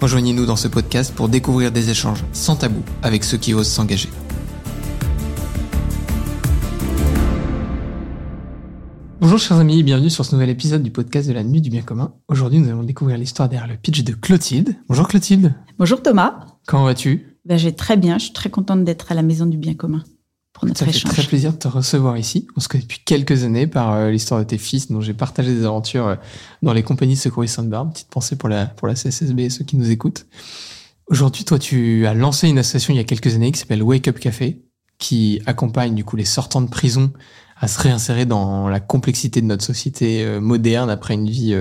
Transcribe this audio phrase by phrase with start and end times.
[0.00, 4.08] Rejoignez-nous dans ce podcast pour découvrir des échanges sans tabou avec ceux qui osent s'engager.
[9.20, 11.68] Bonjour chers amis et bienvenue sur ce nouvel épisode du podcast de la Nuit du
[11.68, 12.14] Bien Commun.
[12.28, 14.74] Aujourd'hui nous allons découvrir l'histoire derrière le pitch de Clotilde.
[14.88, 15.52] Bonjour Clotilde.
[15.78, 16.46] Bonjour Thomas.
[16.66, 17.36] Comment vas-tu?
[17.44, 19.74] Ben, Je vais très bien, je suis très contente d'être à la Maison du Bien
[19.74, 20.02] Commun
[20.60, 22.46] pour notre Ça fait très plaisir de te recevoir ici.
[22.54, 25.54] On se connaît depuis quelques années par euh, l'histoire de tes fils dont j'ai partagé
[25.54, 26.16] des aventures euh,
[26.60, 27.92] dans les compagnies de secouristes Sainte-Barbe.
[27.92, 30.26] Petite pensée pour la, pour la CSSB et ceux qui nous écoutent.
[31.06, 34.06] Aujourd'hui, toi, tu as lancé une association il y a quelques années qui s'appelle Wake
[34.08, 34.62] Up Café,
[34.98, 37.10] qui accompagne du coup les sortants de prison
[37.58, 41.56] à se réinsérer dans la complexité de notre société euh, moderne après une vie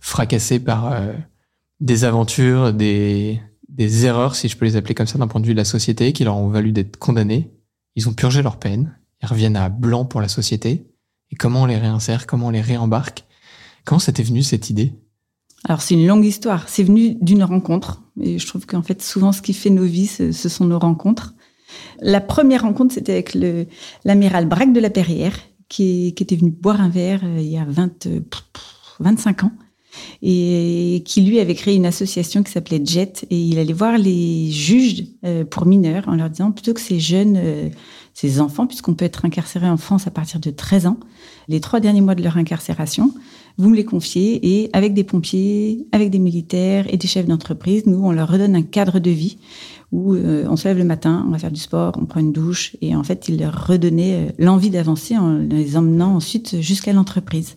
[0.00, 1.00] fracassée par
[1.78, 5.46] des aventures, des, des erreurs, si je peux les appeler comme ça, d'un point de
[5.46, 7.52] vue de la société, qui leur ont valu d'être condamnés.
[7.98, 10.86] Ils ont purgé leur peine, ils reviennent à blanc pour la société.
[11.32, 13.24] Et comment on les réinsère, comment on les réembarque?
[13.84, 14.92] Comment c'était venu cette idée?
[15.64, 16.68] Alors c'est une longue histoire.
[16.68, 18.04] C'est venu d'une rencontre.
[18.20, 21.34] Et je trouve qu'en fait souvent ce qui fait nos vies, ce, sont nos rencontres.
[22.00, 23.36] La première rencontre, c'était avec
[24.04, 25.36] l'amiral Braque de la Perrière,
[25.68, 28.20] qui, qui était venu boire un verre euh, il y a 20, euh,
[29.00, 29.52] 25 ans
[30.22, 34.50] et qui lui avait créé une association qui s'appelait JET et il allait voir les
[34.50, 37.68] juges euh, pour mineurs en leur disant plutôt que ces jeunes, euh,
[38.14, 40.98] ces enfants, puisqu'on peut être incarcéré en France à partir de 13 ans,
[41.46, 43.12] les trois derniers mois de leur incarcération,
[43.58, 47.86] vous me les confiez et avec des pompiers, avec des militaires et des chefs d'entreprise,
[47.86, 49.38] nous, on leur redonne un cadre de vie
[49.90, 52.32] où euh, on se lève le matin, on va faire du sport, on prend une
[52.32, 56.92] douche et en fait, il leur redonnait euh, l'envie d'avancer en les emmenant ensuite jusqu'à
[56.92, 57.56] l'entreprise.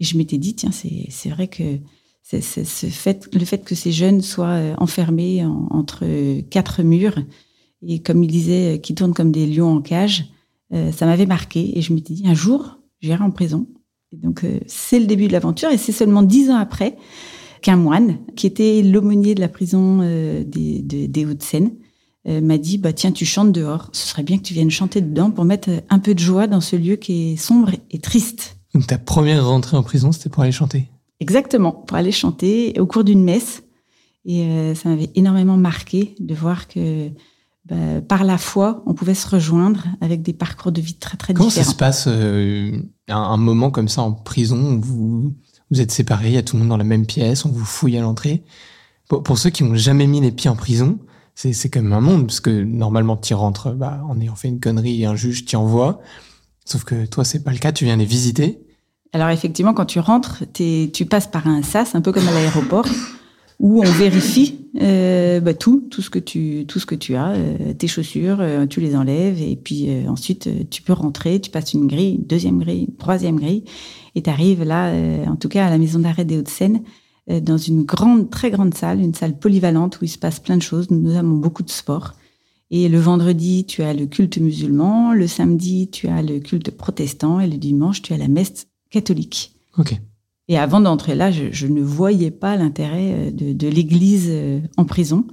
[0.00, 1.78] Et je m'étais dit, tiens, c'est vrai que
[2.22, 6.04] c'est ce fait, le fait que ces jeunes soient euh, enfermés en- entre
[6.48, 7.18] quatre murs
[7.86, 10.26] et comme il disait, euh, qui tournent comme des lions en cage,
[10.72, 11.76] euh, ça m'avait marqué.
[11.78, 13.66] Et je m'étais dit, un jour, j'irai en prison.
[14.12, 15.70] Et donc, c'est le début de l'aventure.
[15.70, 16.96] Et c'est seulement dix ans après
[17.62, 21.70] qu'un moine, qui était l'aumônier de la prison des, de- des Hauts-de-Seine,
[22.26, 23.88] m'a dit, bah, tiens, tu chantes dehors.
[23.92, 26.60] Ce serait bien que tu viennes chanter dedans pour mettre un peu de joie dans
[26.60, 28.56] ce lieu qui est sombre et triste.
[28.74, 30.88] Donc ta première rentrée en prison, c'était pour aller chanter.
[31.20, 33.62] Exactement, pour aller chanter au cours d'une messe.
[34.24, 37.08] Et euh, ça m'avait énormément marqué de voir que
[37.68, 41.34] bah, par la foi, on pouvait se rejoindre avec des parcours de vie très très
[41.34, 41.72] Comment ça différents.
[41.72, 45.34] se passe euh, un, un moment comme ça en prison où vous,
[45.70, 47.64] vous êtes séparés, il y a tout le monde dans la même pièce, on vous
[47.64, 48.44] fouille à l'entrée?
[49.08, 50.98] Pour, pour ceux qui n'ont jamais mis les pieds en prison,
[51.34, 54.60] c'est quand même un monde, parce que normalement tu rentres bah, en ayant fait une
[54.60, 56.00] connerie et un juge t'y envoie.
[56.64, 58.60] Sauf que toi, c'est pas le cas, tu viens les visiter.
[59.12, 62.86] Alors effectivement, quand tu rentres, tu passes par un sas, un peu comme à l'aéroport,
[63.58, 67.30] où on vérifie euh, bah, tout, tout ce que tu, tout ce que tu as,
[67.30, 71.74] euh, tes chaussures, euh, tu les enlèves, et puis ensuite tu peux rentrer, tu passes
[71.74, 73.64] une grille, une deuxième grille, une troisième grille,
[74.14, 74.92] et tu arrives là,
[75.26, 76.82] en tout cas à la maison d'arrêt des Hauts-de-Seine,
[77.42, 80.62] dans une grande, très grande salle, une salle polyvalente où il se passe plein de
[80.62, 80.90] choses.
[80.90, 82.14] Nous avons beaucoup de sport.
[82.70, 87.40] Et le vendredi, tu as le culte musulman, le samedi, tu as le culte protestant,
[87.40, 89.54] et le dimanche, tu as la messe catholique.
[89.76, 89.98] Ok.
[90.48, 94.60] Et avant d'entrer là, je, je ne voyais pas l'intérêt euh, de, de l'Église euh,
[94.76, 95.24] en prison.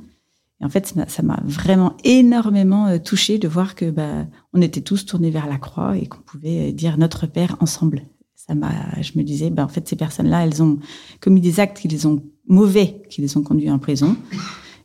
[0.62, 4.81] Et en fait, ça m'a- vraiment énormément euh, touché de voir que bah, on était
[4.81, 8.04] tous tournés vers la croix et qu'on pouvait dire notre Père ensemble.
[8.36, 8.72] Ça m'a,
[9.02, 10.80] je me disais, bah, en fait, ces personnes-là, elles ont
[11.19, 14.16] commis des actes qui les ont mauvais, qui les ont conduits en prison.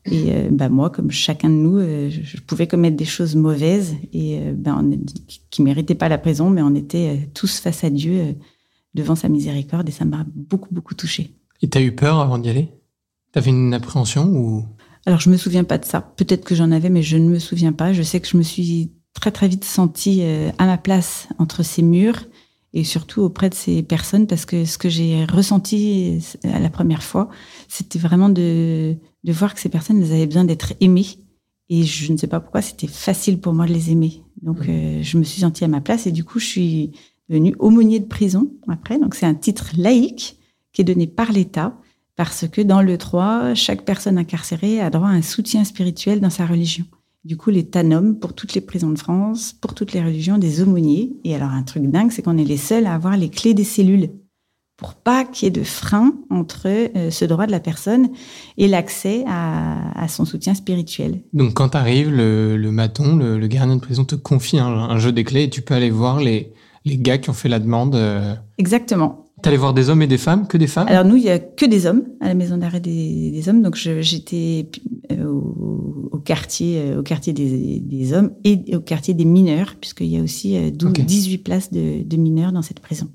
[0.07, 3.95] Et euh, bah, moi, comme chacun de nous, euh, je, pouvais commettre des choses mauvaises
[4.13, 7.61] et euh, on est- qui, qui méritaient pas la prison, mais on était euh, tous
[7.61, 8.33] face à Dieu euh,
[8.95, 11.37] devant sa miséricorde et ça m'a beaucoup beaucoup touchée.
[11.63, 12.69] Et t'as eu peur avant d'y aller?
[13.31, 14.65] T'avais une appréhension ou?
[15.07, 16.01] Alors je me souviens pas de ça.
[16.01, 17.93] Peut-être que j'en avais, mais je ne me souviens pas.
[17.93, 20.23] Je sais que je me suis très très vite sentie
[20.59, 22.25] à ma place entre ces murs
[22.75, 27.03] et surtout auprès de ces personnes parce que ce que j'ai ressenti euh, la première
[27.03, 27.29] fois,
[27.69, 31.07] c'était vraiment de, de voir que ces personnes elles avaient besoin d'être aimées
[31.69, 34.23] et je ne sais pas pourquoi c'était facile pour moi de les aimer.
[34.43, 36.93] Donc euh, je me suis sentie à ma place et du coup je suis
[37.29, 38.99] devenue aumônier de prison après.
[38.99, 40.37] Donc c'est un titre laïque
[40.73, 41.79] qui est donné par l'État
[42.17, 46.31] parce que dans le 3, chaque personne incarcérée a droit à un soutien spirituel dans
[46.31, 46.85] sa religion.
[47.25, 50.61] Du coup, l'État nomme pour toutes les prisons de France, pour toutes les religions, des
[50.61, 51.13] aumôniers.
[51.25, 53.65] Et alors, un truc dingue, c'est qu'on est les seuls à avoir les clés des
[53.65, 54.11] cellules
[54.83, 58.09] pour pas qu'il y ait de frein entre euh, ce droit de la personne
[58.59, 61.21] et l'accès à, son soutien spirituel.
[61.33, 65.23] Donc quand tu arrives, le, maton, le, gardien de prison te confie un, jeu des
[65.23, 66.53] clés et tu peux aller voir les,
[66.85, 67.95] les gars qui ont fait la demande.
[67.95, 68.35] Euh.
[68.59, 69.27] Exactement.
[69.43, 70.87] T'allais voir des hommes et des femmes, que des femmes?
[70.89, 73.63] Alors nous, il y a que des hommes à la maison d'arrêt des, hommes.
[73.63, 74.69] Donc j'étais
[75.11, 80.23] euh, au, quartier, au quartier des, hommes et au quartier des mineurs, puisqu'il y a
[80.23, 83.09] aussi 18 places de, de mineurs dans cette prison.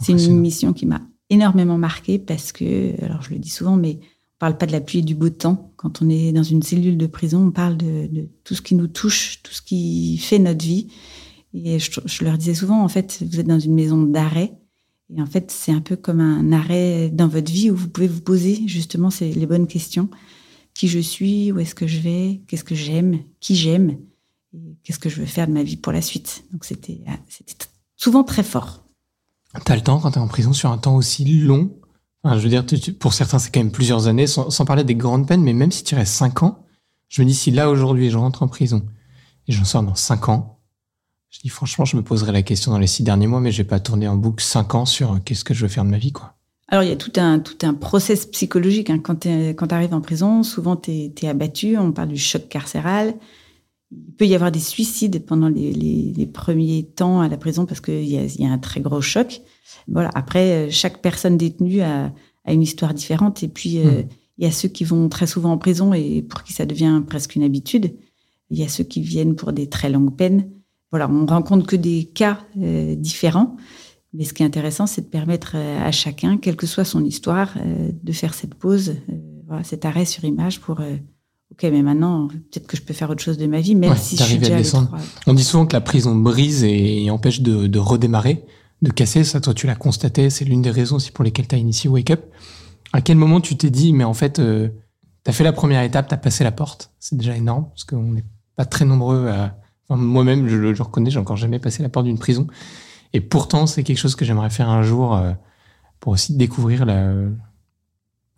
[0.00, 1.00] C'est une mission qui m'a
[1.30, 4.80] énormément marquée parce que, alors je le dis souvent, mais on parle pas de la
[4.80, 5.72] pluie et du beau temps.
[5.76, 8.86] Quand on est dans une cellule de prison, on parle de, tout ce qui nous
[8.86, 10.88] touche, tout ce qui fait notre vie.
[11.54, 14.52] Et je, leur disais souvent, en fait, vous êtes dans une maison d'arrêt.
[15.14, 18.08] Et en fait, c'est un peu comme un arrêt dans votre vie où vous pouvez
[18.08, 20.10] vous poser justement les bonnes questions.
[20.74, 23.96] Qui je suis, où est-ce que je vais, qu'est-ce que j'aime, qui j'aime,
[24.82, 26.44] qu'est-ce que je veux faire de ma vie pour la suite?
[26.52, 27.00] Donc c'était
[27.96, 28.85] souvent très fort.
[29.64, 31.70] T'as le temps quand t'es en prison sur un temps aussi long?
[32.24, 32.64] je veux dire,
[32.98, 35.84] pour certains, c'est quand même plusieurs années, sans, parler des grandes peines, mais même si
[35.84, 36.64] tu restes 5 ans,
[37.08, 38.84] je me dis, si là, aujourd'hui, je rentre en prison
[39.46, 40.58] et j'en sors dans 5 ans,
[41.30, 43.58] je dis, franchement, je me poserai la question dans les 6 derniers mois, mais je
[43.58, 45.90] vais pas tourner en boucle 5 ans sur euh, qu'est-ce que je veux faire de
[45.90, 46.36] ma vie, quoi.
[46.68, 48.90] Alors, il y a tout un, tout un process psychologique.
[48.90, 48.98] Hein.
[48.98, 49.28] Quand tu
[49.70, 51.78] arrives en prison, souvent, tu es, abattu.
[51.78, 53.14] On parle du choc carcéral.
[53.92, 58.04] Il peut y avoir des suicides pendant les, premiers temps à la prison parce qu'il
[58.04, 59.42] y, y, a un très gros choc.
[59.88, 60.10] Voilà.
[60.14, 62.12] Après, chaque personne détenue a,
[62.48, 63.42] une histoire différente.
[63.42, 64.08] Et puis, euh, hmm.
[64.38, 67.02] il y a ceux qui vont très souvent en prison et pour qui ça devient
[67.06, 67.96] presque une habitude.
[68.50, 70.48] Il y a ceux qui viennent pour des très longues peines.
[70.90, 73.56] Voilà, on rencontre que des cas euh, différents.
[74.12, 77.04] Mais ce qui est intéressant, c'est de permettre euh, à chacun, quelle que soit son
[77.04, 77.54] histoire,
[78.02, 78.94] de faire cette pause,
[79.46, 80.80] voilà, cet arrêt sur image pour
[81.52, 84.16] ok, mais maintenant, peut-être que je peux faire autre chose de ma vie, même si
[84.16, 84.88] je suis déjà à
[85.26, 88.44] On dit souvent que la prison brise et, empêche de, redémarrer,
[88.82, 89.24] de casser.
[89.24, 90.30] Ça, toi, tu l'as constaté.
[90.30, 92.24] C'est l'une des raisons aussi pour lesquelles tu as initié Wake Up.
[92.92, 94.68] À quel moment tu t'es dit, mais en fait, euh,
[95.24, 96.92] tu as fait la première étape, tu as passé la porte.
[96.98, 98.24] C'est déjà énorme, parce qu'on n'est
[98.56, 99.56] pas très nombreux à...
[99.88, 102.48] Moi-même, je, le reconnais, j'ai encore jamais passé la porte d'une prison.
[103.12, 105.32] Et pourtant, c'est quelque chose que j'aimerais faire un jour euh,
[106.00, 107.12] pour aussi découvrir la,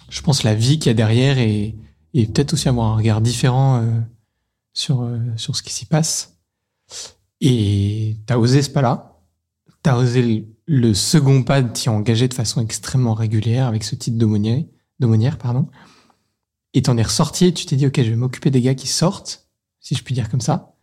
[0.09, 1.75] je pense, la vie qu'il y a derrière et,
[2.15, 4.01] et peut-être aussi avoir un regard différent euh,
[4.73, 6.39] sur, euh, sur ce qui s'y passe.
[7.41, 9.21] Et tu as osé ce pas-là,
[9.83, 13.95] tu as osé le, second pas de t'y engager de façon extrêmement régulière avec ce
[13.95, 15.69] titre d'aumônière, pardon.
[16.75, 18.87] Et t'en es ressorti et tu t'es dit, OK, je vais m'occuper des gars qui
[18.87, 19.49] sortent,
[19.81, 20.75] si je puis dire comme ça.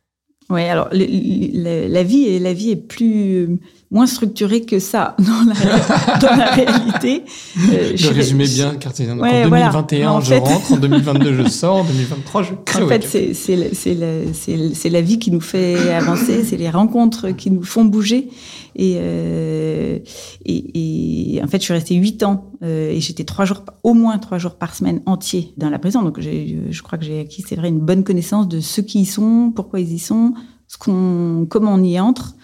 [0.50, 3.58] Oui, alors la, vie est, la vie est plus
[3.90, 7.24] moins structurée que ça dans la, dans la réalité.
[7.72, 12.44] Euh, je résumais bien, car en 2021, je rentre, en 2022, je sors, en 2023,
[12.44, 12.84] je crée.
[12.84, 17.64] En fait, c'est la, la vie qui nous fait avancer, c'est les rencontres qui nous
[17.64, 18.28] font bouger.
[18.76, 20.00] Et, euh,
[20.46, 23.94] et, et, en fait, je suis restée huit ans euh, et j'étais trois jours, au
[23.94, 26.04] moins trois jours par semaine entier dans la prison.
[26.04, 29.06] Donc, je crois que j'ai acquis, c'est vrai, une bonne connaissance de ceux qui y
[29.06, 30.34] sont, pourquoi ils y sont,
[30.68, 32.36] ce qu'on, comment on y entre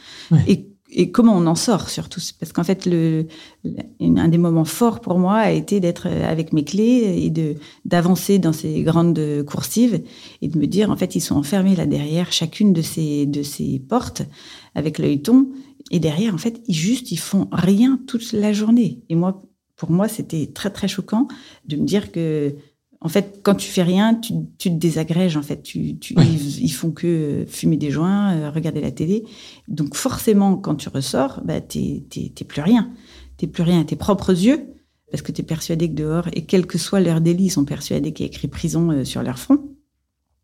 [0.48, 2.22] et, et, comment on en sort surtout.
[2.39, 3.27] Parce qu'en fait, le,
[4.00, 8.39] un des moments forts pour moi a été d'être avec mes clés et de d'avancer
[8.39, 10.01] dans ces grandes coursives
[10.42, 13.44] et de me dire, en fait, ils sont enfermés là derrière chacune de ces de
[13.44, 14.22] ces portes
[14.75, 15.50] avec l'œilleton
[15.89, 19.01] et derrière, en fait, ils juste, ils font rien toute la journée.
[19.10, 19.44] Et moi,
[19.75, 21.28] pour moi, c'était très, très choquant
[21.66, 22.56] de me dire que,
[23.00, 25.63] en fait, quand tu fais rien, tu, tu te désagrèges, en fait.
[25.63, 29.24] Tu, tu ils, font que fumer des joints, euh, regarder la télé.
[29.67, 32.03] Donc, forcément, quand tu ressors, bah, t'es,
[32.48, 32.91] plus rien.
[33.38, 34.67] T'es plus rien à tes propres yeux,
[35.10, 38.13] parce que t'es persuadé que dehors, et quel que soit leur délit, ils sont persuadés
[38.13, 39.72] qu'il y a écrit prison euh, sur leur front.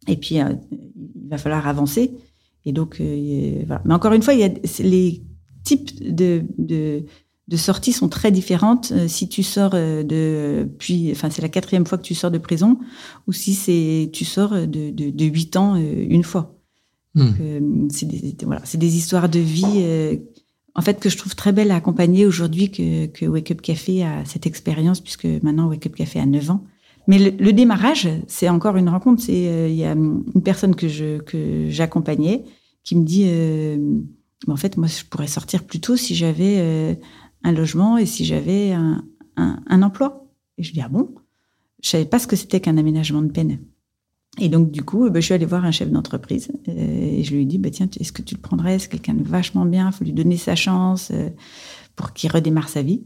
[0.08, 2.18] Et puis, euh, il va falloir avancer.
[2.68, 3.02] Et donc,
[3.66, 3.82] voilà.
[3.86, 5.24] Mais encore une fois, il y a les
[5.64, 7.06] types de, de,
[7.48, 11.50] de sorties sont très différentes euh, si tu sors euh, de puis enfin c'est la
[11.50, 12.78] quatrième fois que tu sors de prison
[13.28, 16.56] ou si c'est tu sors de, de, de 8 ans euh, une fois
[17.16, 17.88] hmm.
[17.90, 20.20] c'est des, voilà des histoires de vie
[20.76, 24.04] en fait que je trouve très belle à accompagner aujourd'hui que, que Wake Up Café
[24.04, 26.64] a cette expérience puisque maintenant Wake Up Café a 9 ans
[27.08, 31.20] mais le, démarrage c'est encore une rencontre c'est il y a une personne que je
[31.20, 32.44] que j'accompagnais
[32.88, 33.26] qui me dit
[34.46, 36.94] mais en fait, moi, je pourrais sortir plus tôt si j'avais euh,
[37.44, 39.04] un logement et si j'avais un,
[39.36, 40.28] un, emploi.
[40.58, 41.16] Et je dis, ah bon?
[41.82, 43.60] Je savais pas ce que c'était qu'un aménagement de peine.
[44.40, 47.34] Et donc, du coup, bah, je suis allée voir un chef d'entreprise euh, et je
[47.34, 48.78] lui ai dit, bah, tiens, est-ce que tu le prendrais?
[48.78, 51.30] C'est quelqu'un de vachement bien, faut lui donner sa chance euh,
[51.96, 53.04] pour qu'il redémarre sa vie.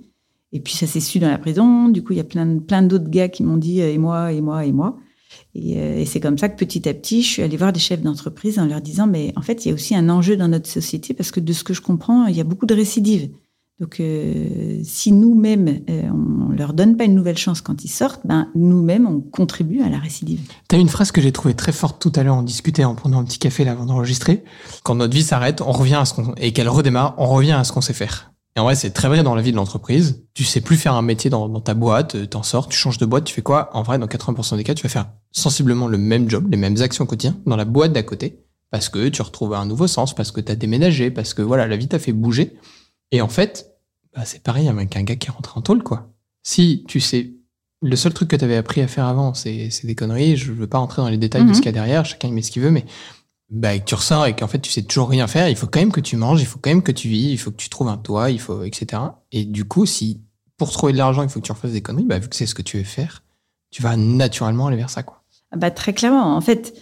[0.51, 1.87] Et puis, ça s'est su dans la prison.
[1.87, 4.41] Du coup, il y a plein, plein d'autres gars qui m'ont dit, et moi, et
[4.41, 4.97] moi, et moi.
[5.57, 8.01] Euh, et, c'est comme ça que petit à petit, je suis allée voir des chefs
[8.01, 10.69] d'entreprise en leur disant, mais en fait, il y a aussi un enjeu dans notre
[10.69, 13.29] société parce que de ce que je comprends, il y a beaucoup de récidives.
[13.81, 18.21] Donc, euh, si nous-mêmes, euh, on leur donne pas une nouvelle chance quand ils sortent,
[18.25, 20.39] ben, nous-mêmes, on contribue à la récidive.
[20.69, 22.93] Tu as une phrase que j'ai trouvée très forte tout à l'heure, on discutait en
[22.93, 24.43] prenant un petit café là avant d'enregistrer.
[24.83, 27.63] Quand notre vie s'arrête, on revient à ce qu'on, et qu'elle redémarre, on revient à
[27.63, 28.30] ce qu'on sait faire.
[28.55, 30.23] Et en vrai, c'est très vrai dans la vie de l'entreprise.
[30.33, 32.97] Tu sais plus faire un métier dans, dans ta boîte, euh, t'en sors, tu changes
[32.97, 33.69] de boîte, tu fais quoi?
[33.73, 36.81] En vrai, dans 80% des cas, tu vas faire sensiblement le même job, les mêmes
[36.81, 38.39] actions quotidiennes dans la boîte d'à côté.
[38.69, 41.77] Parce que tu retrouves un nouveau sens, parce que t'as déménagé, parce que voilà, la
[41.77, 42.57] vie t'a fait bouger.
[43.11, 43.71] Et en fait,
[44.15, 46.09] bah, c'est pareil avec un gars qui rentre en tôle, quoi.
[46.43, 47.33] Si tu sais,
[47.81, 50.35] le seul truc que tu avais appris à faire avant, c'est des conneries.
[50.37, 51.53] Je veux pas rentrer dans les détails de Mhm.
[51.53, 52.05] ce qu'il y a derrière.
[52.05, 52.85] Chacun il met ce qu'il veut, mais
[53.51, 55.49] bah, que tu ressors et qu'en fait tu sais toujours rien faire.
[55.49, 57.37] Il faut quand même que tu manges, il faut quand même que tu vis, il
[57.37, 59.01] faut que tu trouves un toit, il faut etc.
[59.31, 60.21] Et du coup, si
[60.57, 62.45] pour trouver de l'argent, il faut que tu refasses des conneries, bah, vu que c'est
[62.45, 63.23] ce que tu veux faire,
[63.71, 65.23] tu vas naturellement aller vers ça, quoi.
[65.51, 66.35] Ah bah, très clairement.
[66.35, 66.79] En fait,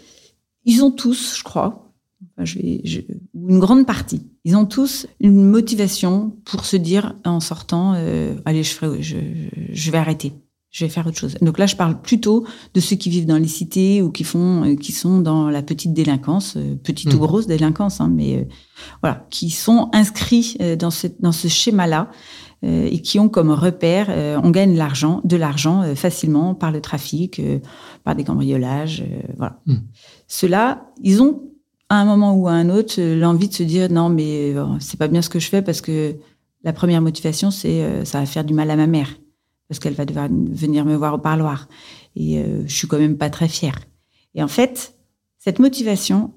[0.65, 1.91] ils ont tous, je crois,
[2.38, 8.35] enfin, une grande partie, ils ont tous une motivation pour se dire en sortant, euh,
[8.45, 10.33] allez, je, ferai, je vais arrêter,
[10.71, 11.35] je vais faire autre chose.
[11.41, 14.63] Donc là, je parle plutôt de ceux qui vivent dans les cités ou qui font,
[14.65, 17.25] euh, qui sont dans la petite délinquance, euh, petite ou Mhm.
[17.25, 18.43] grosse délinquance, hein, mais euh,
[19.01, 22.11] voilà, qui sont inscrits euh, dans ce, dans ce schéma-là
[22.63, 26.71] euh, et qui ont comme repère, euh, on gagne l'argent, de l'argent euh, facilement par
[26.71, 27.59] le trafic, euh,
[28.03, 29.59] par des cambriolages, euh, voilà.
[29.65, 29.75] Mm.
[30.27, 31.41] Ceux-là, ils ont
[31.89, 34.99] à un moment ou à un autre l'envie de se dire non mais euh, c'est
[34.99, 36.15] pas bien ce que je fais parce que
[36.63, 39.09] la première motivation c'est euh, ça va faire du mal à ma mère
[39.69, 41.69] parce qu'elle va devoir venir me voir au parloir
[42.15, 43.79] et euh, je suis quand même pas très fière.
[44.35, 44.95] Et en fait,
[45.38, 46.33] cette motivation,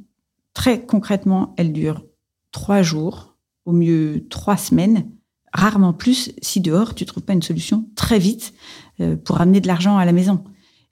[0.54, 2.04] très concrètement, elle dure
[2.52, 5.10] trois jours, au mieux trois semaines,
[5.52, 8.52] rarement plus si dehors tu trouves pas une solution très vite
[9.00, 10.44] euh, pour ramener de l'argent à la maison.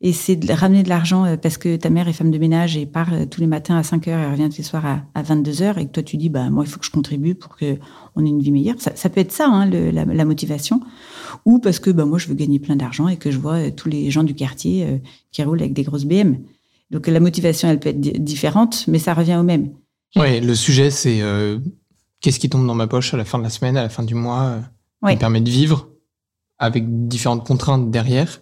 [0.02, 2.75] Et c'est de ramener de l'argent euh, parce que ta mère est femme de ménage
[2.76, 5.02] et part euh, tous les matins à 5 heures et revient tous les soirs à,
[5.14, 7.35] à 22 heures et que toi tu dis bah moi il faut que je contribue
[7.35, 7.76] pour que
[8.16, 8.76] on ait une vie meilleure.
[8.80, 10.80] Ça, ça peut être ça hein, le- la, la motivation
[11.45, 13.71] ou parce que bah moi je veux gagner plein d'argent et que je vois euh,
[13.71, 14.97] tous les gens du quartier euh,
[15.33, 16.38] qui roulent avec des grosses BM.
[16.90, 19.69] Donc la motivation elle peut être di- différente mais ça revient au même.
[20.16, 21.59] Ouais, le sujet c'est euh,
[22.23, 24.02] qu'est-ce qui tombe dans ma poche à la fin de la semaine, à la fin
[24.02, 24.61] du mois, euh,
[25.11, 25.88] qui me permet de vivre
[26.59, 28.40] avec différentes contraintes derrière.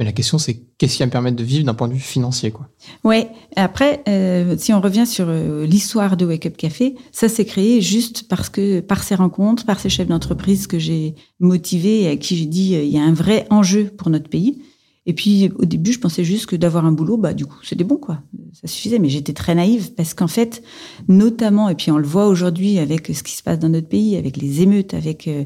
[0.00, 2.00] Mais la question c'est qu'est-ce qui va me permettre de vivre d'un point de vue
[2.00, 2.70] financier, quoi?
[3.04, 3.28] Ouais.
[3.54, 7.82] Après, euh, si on revient sur euh, l'histoire de Wake Up Café, ça s'est créé
[7.82, 12.16] juste parce que par ces rencontres, par ces chefs d'entreprise que j'ai motivés et à
[12.16, 14.62] qui j'ai dit euh, il y a un vrai enjeu pour notre pays.
[15.04, 17.84] Et puis au début, je pensais juste que d'avoir un boulot, bah du coup, c'était
[17.84, 18.22] bon quoi,
[18.54, 18.98] ça suffisait.
[18.98, 20.62] Mais j'étais très naïve parce qu'en fait,
[21.08, 24.16] notamment, et puis on le voit aujourd'hui avec ce qui se passe dans notre pays,
[24.16, 25.44] avec les émeutes, avec euh,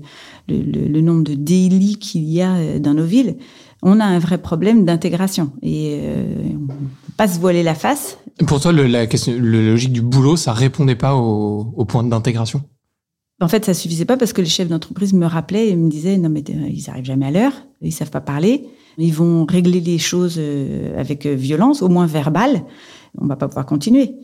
[0.48, 3.36] le, nombre de délits qu'il y a dans nos villes,
[3.84, 6.24] on a un vrai problème d'intégration et euh,
[6.54, 6.74] on peut
[7.16, 8.18] pas se voiler la face.
[8.46, 12.62] Pour toi, le, la question, logique du boulot, ça répondait pas au, au point d'intégration?
[13.40, 16.16] En fait, ça suffisait pas parce que les chefs d'entreprise me rappelaient et me disaient
[16.16, 18.64] non mais euh, ils arrivent jamais à l'heure, ils savent pas parler,
[18.96, 22.64] ils vont régler les choses euh, avec violence, au moins verbale,
[23.18, 24.14] on va pas pouvoir continuer.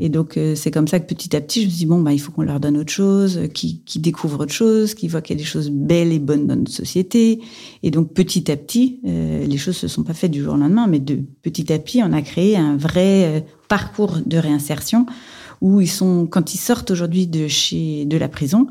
[0.00, 2.00] Et donc euh, c'est comme ça que petit à petit je me suis dit bon
[2.00, 5.08] bah il faut qu'on leur donne autre chose, euh, qui qui découvrent autre chose, qui
[5.08, 7.40] voient qu'il y a des choses belles et bonnes dans notre société.
[7.82, 10.56] Et donc petit à petit euh, les choses se sont pas faites du jour au
[10.56, 15.06] lendemain, mais de petit à petit on a créé un vrai euh, parcours de réinsertion
[15.60, 18.66] où ils sont, quand ils sortent aujourd'hui de chez, de la prison,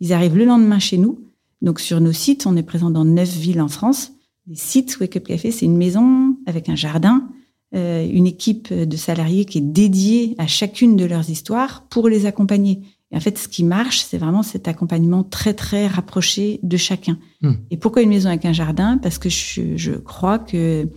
[0.00, 1.20] ils arrivent le lendemain chez nous.
[1.62, 4.12] Donc, sur nos sites, on est présent dans neuf villes en France.
[4.46, 7.28] Les sites Wake Up Café, c'est une maison avec un jardin,
[7.74, 12.26] euh, une équipe de salariés qui est dédiée à chacune de leurs histoires pour les
[12.26, 12.82] accompagner.
[13.12, 17.18] Et en fait, ce qui marche, c'est vraiment cet accompagnement très, très rapproché de chacun.
[17.42, 17.54] Hmm.
[17.70, 18.98] Et pourquoi une maison avec un jardin?
[18.98, 20.88] Parce que je, je crois que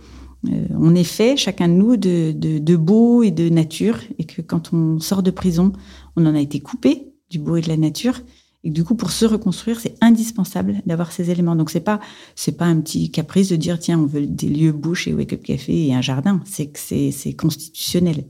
[0.48, 4.24] euh, on est fait, chacun de nous, de, de, de beau et de nature, et
[4.24, 5.72] que quand on sort de prison,
[6.16, 8.20] on en a été coupé du beau et de la nature,
[8.64, 11.54] et du coup, pour se reconstruire, c'est indispensable d'avoir ces éléments.
[11.54, 12.00] Donc, c'est pas,
[12.34, 15.34] c'est pas un petit caprice de dire, tiens, on veut des lieux beaux chez Wake
[15.34, 16.40] Up Café et un jardin.
[16.46, 18.24] C'est que c'est, constitutionnel.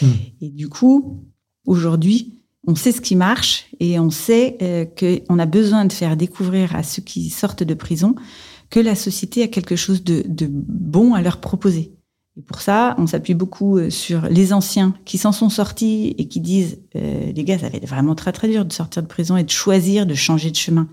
[0.00, 0.06] Hmm.
[0.40, 1.24] Et du coup,
[1.66, 6.16] aujourd'hui, on sait ce qui marche et on sait euh, qu'on a besoin de faire
[6.16, 8.14] découvrir à ceux qui sortent de prison
[8.70, 11.96] que la société a quelque chose de, de bon à leur proposer.
[12.40, 16.26] Et pour ça, on s'appuie beaucoup euh, sur les anciens qui s'en sont sortis et
[16.26, 19.08] qui disent euh, les gars, ça va être vraiment très très dur de sortir de
[19.08, 20.88] prison et de choisir de changer de chemin.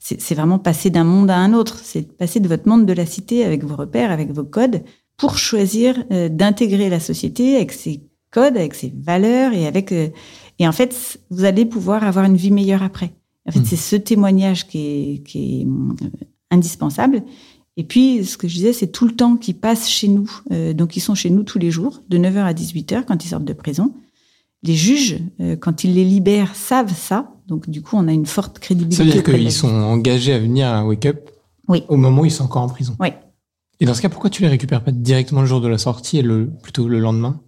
[0.00, 1.80] C'est vraiment passer d'un monde à un autre.
[1.82, 4.82] C'est passer de votre monde de la cité avec vos repères, avec vos codes,
[5.18, 10.08] pour choisir euh, d'intégrer la société avec ses codes, avec ses valeurs et avec euh,
[10.58, 13.12] et en fait, vous allez pouvoir avoir une vie meilleure après.
[13.46, 13.64] En fait, Mm.
[13.64, 15.66] c'est ce témoignage qui est, qui est
[16.50, 17.22] indispensable.
[17.78, 20.30] Et puis, ce que je disais, c'est tout le temps qu'ils passent chez nous.
[20.50, 23.28] Euh, donc, ils sont chez nous tous les jours, de 9h à 18h, quand ils
[23.28, 23.94] sortent de prison.
[24.64, 27.30] Les juges, euh, quand ils les libèrent, savent ça.
[27.46, 28.96] Donc du coup, on a une forte crédibilité.
[28.96, 31.30] Ça veut dire qu'ils sont engagés à venir à Wake Up
[31.68, 31.84] Oui.
[31.88, 32.96] au moment où ils sont encore en prison.
[33.00, 33.08] Oui.
[33.80, 36.18] Et dans ce cas, pourquoi tu les récupères pas directement le jour de la sortie
[36.18, 37.40] et le, plutôt le lendemain?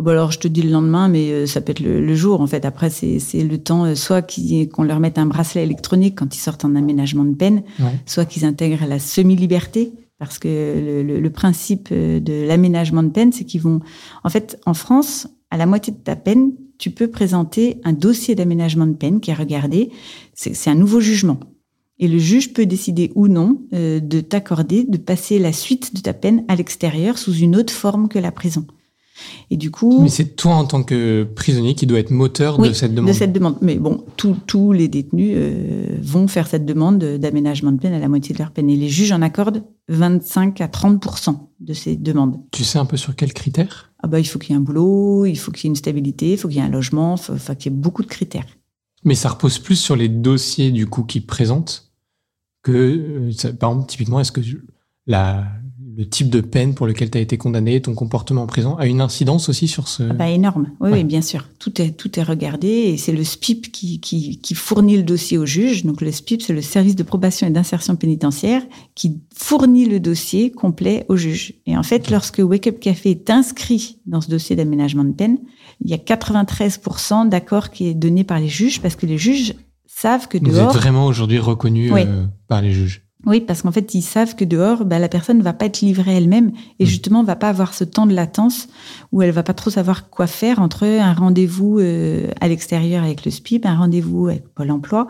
[0.00, 2.40] Bon alors je te dis le lendemain, mais euh, ça peut être le, le jour
[2.40, 2.64] en fait.
[2.64, 6.34] Après c'est c'est le temps, euh, soit qu'ils- qu'on leur mette un bracelet électronique quand
[6.34, 7.92] ils sortent en aménagement de peine, Ouais.
[8.06, 13.10] soit qu'ils intègrent la semi-liberté, parce que le, le- le principe euh, de l'aménagement de
[13.10, 13.80] peine, c'est qu'ils vont,
[14.24, 18.34] en fait, en France, à la moitié de ta peine, tu peux présenter un dossier
[18.34, 19.90] d'aménagement de peine qui est regardé.
[20.34, 21.38] C'est c'est un nouveau jugement.
[21.98, 26.00] Et le juge peut décider ou non euh, de t'accorder de passer la suite de
[26.00, 28.64] ta peine à l'extérieur sous une autre forme que la prison.
[29.50, 32.68] Et du coup, Mais c'est toi en tant que prisonnier qui doit être moteur oui,
[32.68, 33.08] de cette demande.
[33.10, 33.56] de cette demande.
[33.60, 38.08] Mais bon, tous- les détenus euh, vont faire cette demande d'aménagement de peine à la
[38.08, 38.70] moitié de leur peine.
[38.70, 41.04] Et les juges en accordent 25 à 30
[41.60, 42.36] de ces demandes.
[42.52, 43.92] Tu sais un peu sur quels critères?
[44.02, 45.76] Ah bah, il faut qu'il y ait un boulot, il faut qu'il y ait une
[45.76, 48.08] stabilité, il faut qu'il y ait un logement, il faut, qu'il y ait beaucoup de
[48.08, 48.46] critères.
[49.04, 51.90] Mais ça repose plus sur les dossiers du coup qu'ils présentent
[52.62, 54.40] que, euh, par exemple, typiquement, est-ce que
[55.06, 55.46] la,
[56.00, 58.86] le type de peine pour lequel tu as été condamné, ton comportement en prison, a
[58.86, 60.02] une incidence aussi sur ce...
[60.08, 60.68] Ah bah, énorme.
[60.80, 60.96] Oui, Ouais.
[61.00, 61.46] oui, bien sûr.
[61.58, 65.36] Tout est, tout est regardé et c'est le SPIP qui, qui, qui fournit le dossier
[65.36, 65.84] au juge.
[65.84, 68.62] Donc le SPIP, c'est le service de probation et d'insertion pénitentiaire
[68.94, 71.52] qui fournit le dossier complet au juge.
[71.66, 75.36] Et en fait, lorsque Wake Up Café est inscrit dans ce dossier d'aménagement de peine,
[75.84, 79.52] il y a 93% d'accord qui est donné par les juges parce que les juges
[79.86, 82.04] savent que Vous êtes vraiment aujourd'hui reconnu Oui.
[82.06, 83.02] euh, par les juges.
[83.26, 85.82] Oui, parce qu'en fait, ils savent que dehors, bah, la personne ne va pas être
[85.82, 86.86] livrée elle-même et Mm.
[86.86, 88.68] justement, va pas avoir ce temps de latence
[89.12, 93.24] où elle va pas trop savoir quoi faire entre un rendez-vous euh, à l'extérieur avec
[93.26, 95.06] le SPIP, un rendez-vous avec Pôle Emploi.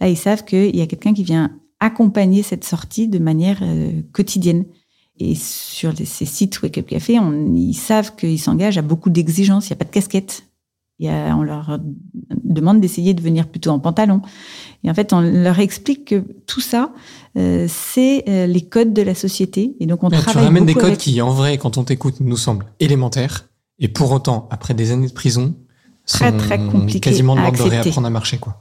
[0.00, 3.90] Là, ils savent qu'il y a quelqu'un qui vient accompagner cette sortie de manière euh,
[4.12, 4.64] quotidienne.
[5.20, 9.10] Et sur les- ces sites Wake Up Café, on, ils savent qu'ils s'engagent à beaucoup
[9.10, 9.68] d'exigences.
[9.68, 10.44] Il n'y a pas de casquette.
[11.00, 11.78] On leur
[12.44, 14.22] demande d'essayer de venir plutôt en pantalon.
[14.84, 16.92] Et en fait, on leur explique que tout ça,
[17.36, 19.74] euh, c'est euh, les codes de la société.
[19.80, 21.84] Et donc, on Là, tu travaille ramènes des codes avec- qui, en vrai, quand on
[21.84, 23.48] t'écoute, nous semblent élémentaires.
[23.80, 25.54] Et pour autant, après des années de prison,
[26.06, 28.38] Très, sont très compliqués quasiment de l'ordre de réapprendre à marcher.
[28.38, 28.60] Quoi.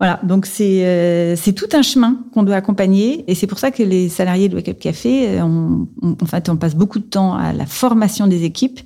[0.00, 3.72] Voilà, donc c'est euh, c'est tout un chemin qu'on doit accompagner et c'est pour ça
[3.72, 7.04] que les salariés de Wake Up Café, on, on- en fait, on passe beaucoup de
[7.04, 8.78] temps à la formation des équipes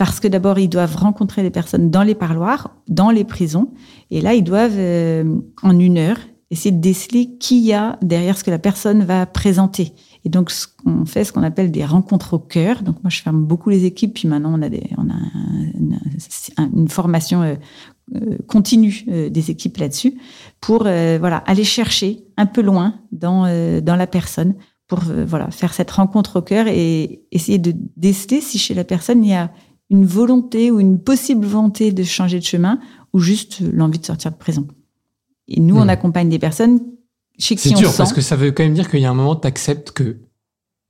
[0.00, 3.68] parce que d'abord ils doivent rencontrer les personnes dans les parloirs, dans les prisons
[4.10, 6.16] et là ils doivent euh, en une heure
[6.50, 9.92] essayer de déceler qui y a derrière ce que la personne va présenter.
[10.24, 10.50] Et donc
[10.86, 12.82] on fait ce qu'on appelle des rencontres au cœur.
[12.82, 14.88] Donc moi je ferme beaucoup les équipes puis maintenant on a des
[16.58, 17.56] une formation euh,
[18.16, 20.18] euh, continue des équipes là-dessus
[20.62, 23.42] pour voilà aller chercher un peu loin dans
[23.82, 24.54] dans la personne
[24.88, 29.22] pour voilà faire cette rencontre au cœur et essayer de déceler si chez la personne
[29.22, 29.50] il y a
[29.90, 32.78] une volonté ou une possible volonté de changer de chemin
[33.12, 34.66] ou juste l'envie de sortir de prison.
[35.48, 35.90] Et nous, on Hmm.
[35.90, 36.80] accompagne des personnes
[37.38, 37.96] chez qui C'est on dur sent.
[37.98, 40.20] parce que ça veut quand même dire qu'il y a un moment, tu acceptes que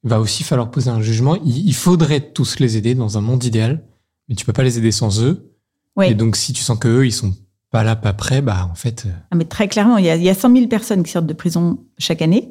[0.03, 1.37] va aussi falloir poser un jugement.
[1.37, 3.85] Il, il faudrait tous les aider dans un monde idéal,
[4.29, 5.51] mais tu peux pas les aider sans eux.
[5.97, 6.07] Oui.
[6.09, 7.35] Et donc, si tu sens que eux, ils sont
[7.71, 10.17] pas là, pas prêts, bah en fait, euh, Ah, mais très clairement, il y, a,
[10.17, 12.51] il y a 100 000 personnes qui sortent de prison chaque année.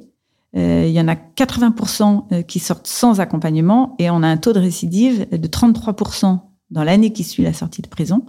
[0.56, 4.38] Euh, il y en a 80% euh, qui sortent sans accompagnement et on a un
[4.38, 6.40] taux de récidive de 33%
[6.72, 8.26] dans l'année qui suit la sortie de prison.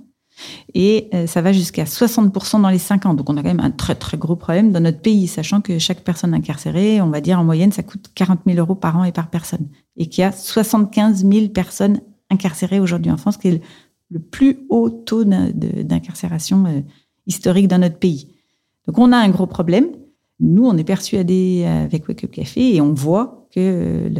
[0.74, 3.14] Et euh, ça va jusqu'à 60% dans les 5 ans.
[3.14, 5.78] Donc on a quand même un très très gros problème dans notre pays, sachant que
[5.78, 9.04] chaque personne incarcérée, on va dire en moyenne, ça coûte 40 000 euros par an
[9.04, 9.68] et par personne.
[9.96, 13.62] Et qu'il y a 75 000 personnes incarcérées aujourd'hui en France, qui est
[14.10, 16.84] le, plus haut taux d'incarcération
[17.26, 18.28] historique dans notre pays.
[18.86, 19.86] Donc on a un gros problème.
[20.40, 24.10] Nous, on est persuadés euh, avec Wake Up Café et on voit que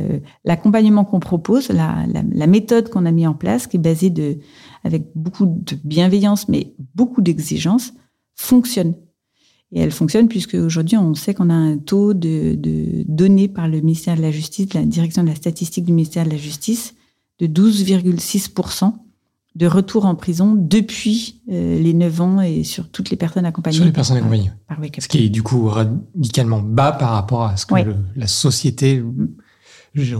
[0.45, 4.39] l'accompagnement qu'on propose, la, méthode qu'on a mis en place, qui est basée de,
[4.83, 7.93] avec beaucoup de bienveillance, mais beaucoup d'exigence,
[8.35, 8.95] fonctionne.
[9.73, 13.69] Et elle fonctionne puisque aujourd'hui, on sait qu'on a un taux de, de donné par
[13.69, 16.95] le ministère de la Justice, la direction de la statistique du ministère de la Justice,
[17.39, 18.95] de 12,6%
[19.57, 23.77] de retour en prison depuis euh, les 9 ans et sur toutes les personnes accompagnées.
[23.77, 24.53] sur les personnes par- accompagnées.
[24.69, 27.85] par Up Ce qui est du coup radicalement bas par rapport à ce que Ouais.
[27.85, 29.03] le- la société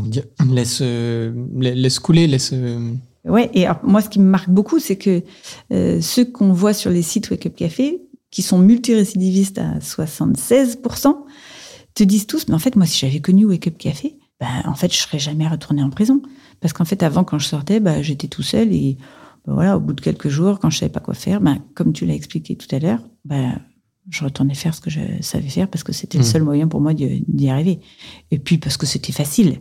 [0.01, 2.51] dire, laisse, euh, la- laisse couler, laisse.
[2.53, 2.93] euh,
[3.25, 5.23] Ouais, et alors, moi, ce qui me marque beaucoup, c'est que
[5.73, 11.25] euh, ceux qu'on voit sur les sites Wake Up Café, qui sont multirécidivistes à 76%,
[11.95, 14.75] te disent tous, mais en fait, moi, si j'avais connu Wake Up Café, ben, en
[14.75, 16.23] fait, je serais jamais retourné en prison.
[16.61, 18.97] Parce qu'en fait, avant, quand je sortais, ben, j'étais tout seul et
[19.47, 21.93] ben, voilà, au bout de quelques jours, quand je savais pas quoi faire, ben, comme
[21.93, 23.61] tu l'as expliqué tout à l'heure, ben,
[24.09, 26.31] je retournais faire ce que je savais faire parce que c'était le Mhm.
[26.31, 27.81] seul moyen pour moi d'y arriver.
[28.31, 29.61] Et puis parce que c'était facile.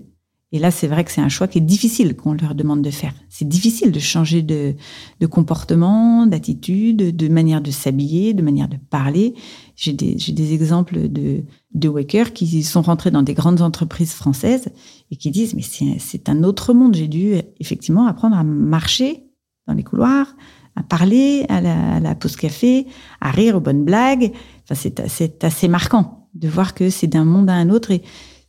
[0.51, 2.89] Et là, c'est vrai que c'est un choix qui est difficile qu'on leur demande de
[2.89, 3.13] faire.
[3.29, 4.73] C'est difficile de changer de,
[5.19, 9.35] de comportement, d'attitude, de manière de s'habiller, de manière de parler.
[9.75, 11.43] J'ai des, j'ai des exemples de,
[11.75, 14.69] de wakers qui sont rentrés dans des grandes entreprises françaises
[15.11, 16.95] et qui disent, mais c'est, c'est un autre monde.
[16.95, 19.25] J'ai dû effectivement apprendre à marcher
[19.69, 20.35] dans les couloirs,
[20.75, 21.61] à parler à
[21.99, 22.87] la, pause café,
[23.21, 24.31] à rire aux bonnes blagues.
[24.63, 28.01] Enfin, c'est, c'est assez marquant de voir que c'est d'un monde à un autre et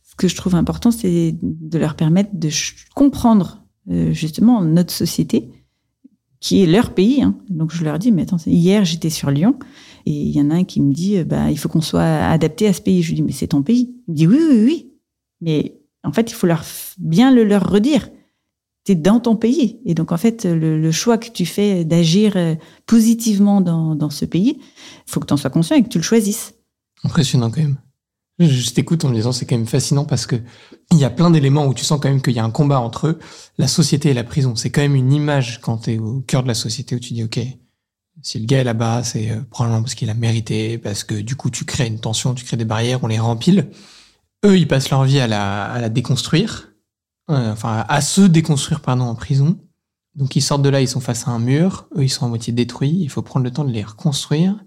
[0.03, 2.49] ce que je trouve important, c'est de leur permettre de
[2.95, 5.49] comprendre euh, justement notre société,
[6.39, 7.21] qui est leur pays.
[7.21, 7.35] Hein.
[7.49, 9.57] Donc je leur dis, mais attends, hier j'étais sur Lyon
[10.05, 12.01] et il y en a un qui me dit, euh, bah il faut qu'on soit
[12.03, 13.01] adapté à ce pays.
[13.03, 13.95] Je lui dis, mais c'est ton pays.
[14.07, 14.91] Il me dit, oui, oui, oui.
[15.39, 16.63] Mais en fait, il faut leur
[16.97, 18.09] bien le leur redire.
[18.85, 19.79] Tu es dans ton pays.
[19.85, 24.25] Et donc, en fait, le, choix que tu fais d'agir euh, positivement dans, dans ce
[24.25, 26.53] pays, il faut que tu en sois conscient et que tu le choisisses.
[27.03, 27.77] Impressionnant quand même.
[28.39, 30.37] Je t'écoute en me disant c'est quand même fascinant parce que
[30.91, 32.79] il y a plein d'éléments où tu sens quand même qu'il y a un combat
[32.79, 33.19] entre
[33.57, 34.55] la société et la prison.
[34.55, 37.13] C'est quand même une image quand tu es au cœur de la société où tu
[37.13, 37.39] dis ok,
[38.23, 41.35] si le gars est là-bas, c'est euh, probablement parce qu'il a mérité, parce que du
[41.35, 43.69] coup tu crées une tension, tu crées des barrières, on les rempile.
[44.43, 46.70] Eux, ils passent leur vie à la, à la déconstruire,
[47.29, 49.59] euh, enfin à se déconstruire pardon en prison.
[50.15, 52.29] Donc ils sortent de là, ils sont face à un mur, eux ils sont à
[52.29, 54.63] moitié détruits, il faut prendre le temps de les reconstruire.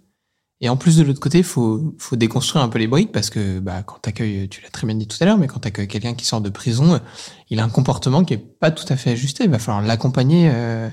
[0.61, 3.59] Et en plus de l'autre côté, faut faut déconstruire un peu les briques parce que
[3.59, 6.15] bah quand t'accueilles, tu l'as très bien dit tout à l'heure, mais quand t'accueilles quelqu'un
[6.15, 7.01] qui sort de prison,
[7.51, 9.45] il a un comportement qui est pas tout à fait ajusté.
[9.45, 10.51] Il va falloir l'accompagner.
[10.51, 10.89] Euh,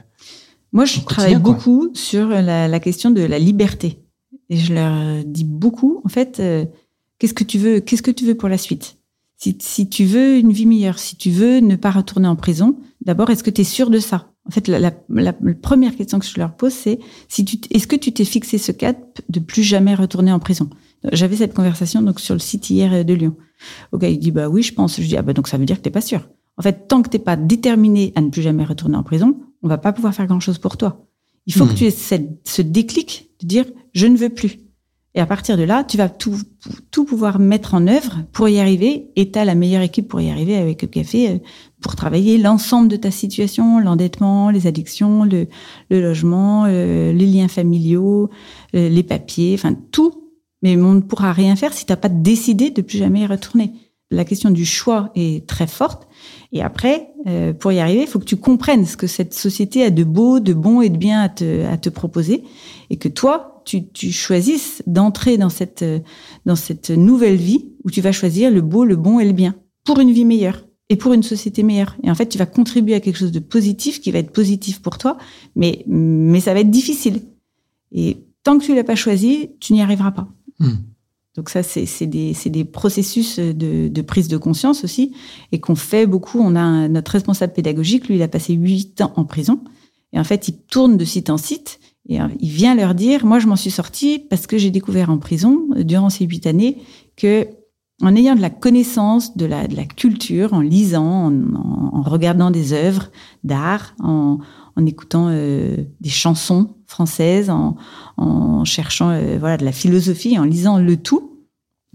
[0.73, 3.99] Moi, je travaille beaucoup sur la, la, question de la liberté
[4.49, 6.01] et je leur dis beaucoup.
[6.03, 6.65] En fait, euh,
[7.17, 8.97] qu'est-ce que tu veux Qu'est-ce que tu veux pour la suite?
[9.41, 12.77] Si, si tu veux une vie meilleure, si tu veux ne pas retourner en prison,
[13.03, 14.31] d'abord, est-ce que tu es sûr de ça?
[14.47, 17.87] En fait, la, la, la, première question que je leur pose, c'est si tu, est-ce
[17.87, 20.69] que tu t'es fixé ce cap de plus jamais retourner en prison?
[21.11, 23.35] J'avais cette conversation donc sur le site hier de Lyon.
[23.91, 25.01] Ok, il dit bah oui, je pense.
[25.01, 26.29] Je dis ah bah donc ça veut dire que t'es pas sûr.
[26.57, 29.67] En fait, tant que t'es pas déterminé à ne plus jamais retourner en prison, on
[29.67, 31.07] va pas pouvoir faire grand chose pour toi.
[31.47, 31.69] Il faut mmh.
[31.69, 34.59] que tu aies cette, ce déclic de dire je ne veux plus.
[35.13, 36.37] Et à partir de là, tu vas tout,
[36.89, 39.11] tout pouvoir mettre en œuvre pour y arriver.
[39.17, 41.37] Et tu as la meilleure équipe pour y arriver avec le café, euh,
[41.81, 45.47] pour travailler l'ensemble de ta situation, l'endettement, les addictions, le,
[45.89, 48.29] le logement, euh, les liens familiaux,
[48.73, 50.29] euh, les papiers, enfin tout.
[50.61, 53.25] Mais on ne pourra rien faire si tu n'as pas décidé de plus jamais y
[53.25, 53.73] retourner.
[54.11, 56.07] La question du choix est très forte.
[56.51, 59.83] Et après, euh, pour y arriver, il faut que tu comprennes ce que cette société
[59.83, 62.43] a de beau, de bon et de bien à te, à te proposer.
[62.89, 65.85] Et que toi, tu, tu choisisses d'entrer dans cette,
[66.45, 69.55] dans cette nouvelle vie où tu vas choisir le beau, le bon et le bien
[69.83, 71.95] pour une vie meilleure et pour une société meilleure.
[72.03, 74.81] Et en fait, tu vas contribuer à quelque chose de positif qui va être positif
[74.81, 75.17] pour toi,
[75.55, 77.21] mais, mais ça va être difficile.
[77.91, 80.27] Et tant que tu l'as pas choisi, tu n'y arriveras pas.
[80.59, 80.71] Mmh.
[81.35, 85.13] Donc ça, c'est des, des processus de, de, prise de conscience aussi,
[85.53, 86.39] et qu'on fait beaucoup.
[86.39, 89.61] On a un, notre responsable pédagogique, lui, il a passé huit ans en prison,
[90.11, 91.79] et en fait, il tourne de site en site,
[92.11, 95.17] et il vient leur dire, moi, je m'en suis sorti parce que j'ai découvert en
[95.17, 96.77] prison, durant ces huit années,
[97.15, 97.47] que
[98.01, 102.51] en ayant de la connaissance de la, de la culture, en lisant, en, en, regardant
[102.51, 103.11] des œuvres
[103.43, 104.39] d'art, en,
[104.75, 107.75] en écoutant euh, des chansons françaises, en,
[108.17, 111.37] en cherchant euh, voilà de la philosophie, en lisant le tout,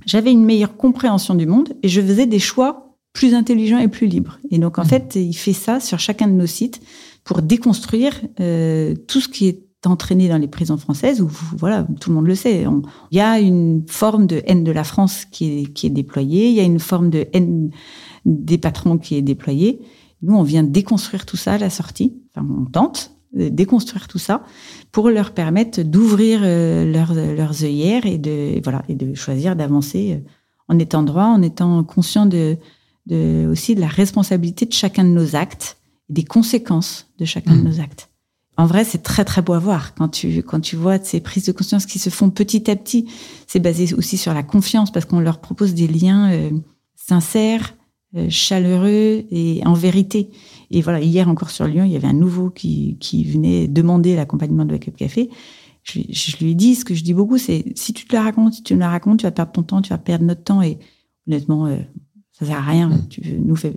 [0.06, 4.06] j'avais une meilleure compréhension du monde et je faisais des choix plus intelligents et plus
[4.06, 4.38] libres.
[4.50, 4.88] Et donc en mmh.
[4.88, 6.80] fait, il fait ça sur chacun de nos sites
[7.24, 12.10] pour déconstruire euh, tout ce qui est entraîné dans les prisons françaises où voilà tout
[12.10, 12.64] le monde le sait.
[13.10, 16.48] Il y a une forme de haine de la France qui est, qui est déployée.
[16.48, 17.70] Il y a une forme de haine
[18.24, 19.80] des patrons qui est déployée.
[20.22, 22.14] Nous on vient déconstruire tout ça à la sortie.
[22.34, 24.42] Enfin on tente de déconstruire tout ça
[24.92, 30.14] pour leur permettre d'ouvrir euh, leurs, leurs œillères et de voilà et de choisir d'avancer
[30.14, 30.28] euh,
[30.68, 32.56] en étant droit en étant conscient de,
[33.06, 35.76] de aussi de la responsabilité de chacun de nos actes
[36.08, 37.64] des conséquences de chacun mmh.
[37.64, 38.08] de nos actes
[38.58, 41.44] en vrai, c'est très très beau à voir quand tu quand tu vois ces prises
[41.44, 43.06] de conscience qui se font petit à petit.
[43.46, 46.50] C'est basé aussi sur la confiance parce qu'on leur propose des liens euh,
[46.94, 47.74] sincères,
[48.16, 50.30] euh, chaleureux et en vérité.
[50.70, 54.16] Et voilà, hier encore sur Lyon, il y avait un nouveau qui qui venait demander
[54.16, 55.28] l'accompagnement de Wake Up Café.
[55.82, 58.22] Je, je, lui ai dit ce que je dis beaucoup, c'est si tu te la
[58.22, 60.42] racontes, si tu me la racontes, tu vas perdre ton temps, tu vas perdre notre
[60.42, 60.78] temps et
[61.28, 61.76] honnêtement, euh,
[62.32, 62.88] ça sert à rien.
[62.88, 63.08] Mm.
[63.08, 63.72] Tu nous fais,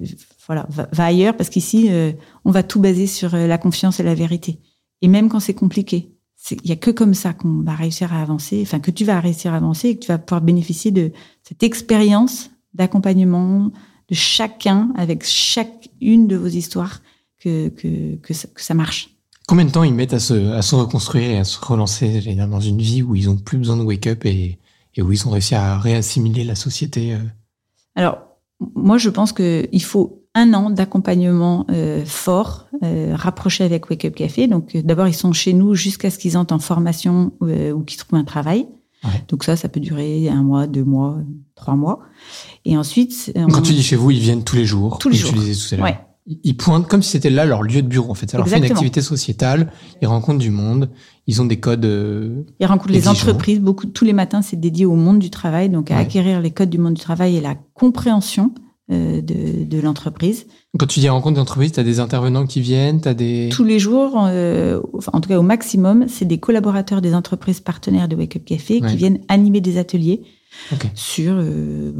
[0.48, 2.14] voilà, va, va ailleurs parce qu'ici, euh,
[2.46, 4.60] on va tout baser sur la confiance et la vérité.
[5.02, 6.12] Et même quand c'est compliqué,
[6.52, 9.20] il y a que comme ça qu'on va réussir à avancer, enfin que tu vas
[9.20, 11.12] réussir à avancer et que tu vas pouvoir bénéficier de
[11.44, 13.72] cette expérience d'accompagnement
[14.08, 17.02] de chacun avec chacune de vos histoires
[17.40, 19.16] que, que, que, ça, que ça marche.
[19.48, 22.60] Combien de temps ils mettent à se, à se reconstruire et à se relancer dans
[22.60, 24.60] une vie où ils ont plus besoin de wake-up et,
[24.96, 27.20] et où ils ont réussi à réassimiler la société euh?
[27.96, 28.20] Alors,
[28.76, 34.16] moi, je pense qu'il faut un an d'accompagnement euh, fort, euh, rapproché avec Wake Up
[34.16, 34.48] Café.
[34.48, 37.98] Donc euh, d'abord, ils sont chez nous jusqu'à ce qu'ils entrent en formation ou qu'ils
[37.98, 38.68] trouvent un travail.
[39.04, 39.24] Ouais.
[39.30, 41.18] Donc ça, ça peut durer un mois, deux mois,
[41.56, 42.00] trois mois.
[42.66, 43.32] Et ensuite...
[43.50, 45.00] Quand tu dis chez vous, ils viennent tous les jours.
[45.00, 45.32] Tous les jours.
[45.32, 45.86] Tu disais tout à l'heure.
[45.88, 46.00] Ouais.
[46.44, 48.30] Ils pointent comme si c'était là leur lieu de bureau, en fait.
[48.30, 48.78] Ça leur fait une Exactement.
[48.82, 49.72] activité sociétale.
[50.02, 50.90] Ils rencontrent du monde.
[51.26, 51.86] Ils ont des codes.
[51.86, 53.60] euh, Ils rencontrent les entreprises.
[53.60, 56.02] Beaucoup, tous les matins, c'est dédié au monde du travail, donc à Ouais.
[56.02, 58.54] acquérir les codes du monde du travail et la compréhension
[58.90, 60.48] de, de l'entreprise.
[60.78, 63.50] Quand tu dis rencontre d'entreprise, tu as des intervenants qui viennent, tu as des.
[63.52, 67.60] Tous les jours, euh, enfin, en tout cas au maximum, c'est des collaborateurs des entreprises
[67.60, 68.90] partenaires de Wake Up Café Ouais.
[68.90, 70.22] qui viennent animer des ateliers
[70.94, 71.92] Sur, euh,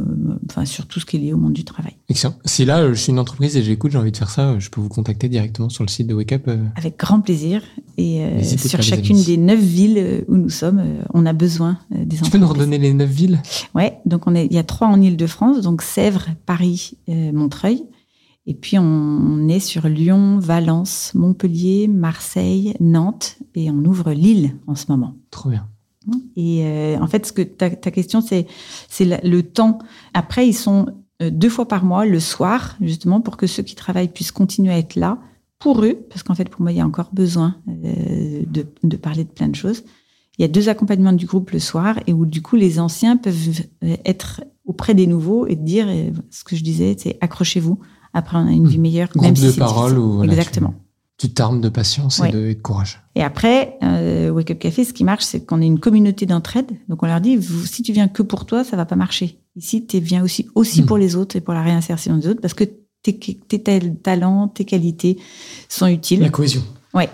[0.50, 1.94] enfin, sur tout ce qui est lié au monde du travail.
[2.10, 2.36] Excellent.
[2.46, 4.82] Si là, je suis une entreprise et j'écoute, j'ai envie de faire ça, je peux
[4.82, 6.44] vous contacter directement sur le site de Wake Up.
[6.48, 7.62] euh, Avec grand plaisir.
[7.98, 10.84] Et euh, sur chacune des neuf villes où nous sommes,
[11.14, 12.30] on a besoin des Tu entreprises.
[12.32, 13.40] peux nous redonner les neuf villes?
[13.76, 17.84] Ouais, donc on est, il y a trois en Île-de-France, donc Sèvres, Paris, euh, Montreuil.
[18.46, 24.56] Et puis on, on est sur Lyon, Valence, Montpellier, Marseille, Nantes, et on ouvre Lille
[24.66, 25.16] en ce moment.
[25.30, 25.68] Trop bien.
[26.36, 28.46] Et euh, en fait, ce que ta, ta question, c'est
[29.00, 29.80] le temps.
[30.14, 30.88] Après, ils sont
[31.22, 34.72] euh, deux fois par mois, le soir, justement, pour que ceux qui travaillent puissent continuer
[34.74, 35.18] à être là
[35.60, 38.98] pour eux, parce qu'en fait, pour moi, il y a encore besoin euh, de, de
[38.98, 39.84] parler de plein de choses.
[40.38, 43.18] Il y a deux accompagnements du groupe le soir, et où du coup, les anciens
[43.18, 43.36] peuvent
[43.84, 47.78] euh, être auprès des nouveaux et dire, euh, ce que je disais, c'est accrochez-vous.
[48.14, 48.68] Après, on a une Mmh.
[48.68, 49.10] vie meilleure.
[49.10, 50.74] Groupe même si de c'est parole ou Exactement.
[51.20, 52.30] Tu t'armes de patience Ouais.
[52.30, 53.02] et, de, et de courage.
[53.16, 56.72] Et après, euh, Wake Up Café, ce qui marche, c'est qu'on est une communauté d'entraide.
[56.88, 59.38] Donc on leur dit, vous- si tu viens que pour toi, ça va pas marcher.
[59.58, 60.86] Ici, tu viens aussi, aussi Hmm.
[60.86, 62.64] pour les autres et pour la réinsertion des autres, parce que
[63.04, 63.60] tes, tes
[64.02, 65.18] talents, tes qualités
[65.68, 66.22] sont utiles.
[66.22, 66.62] La cohésion.
[66.94, 67.10] Ouais.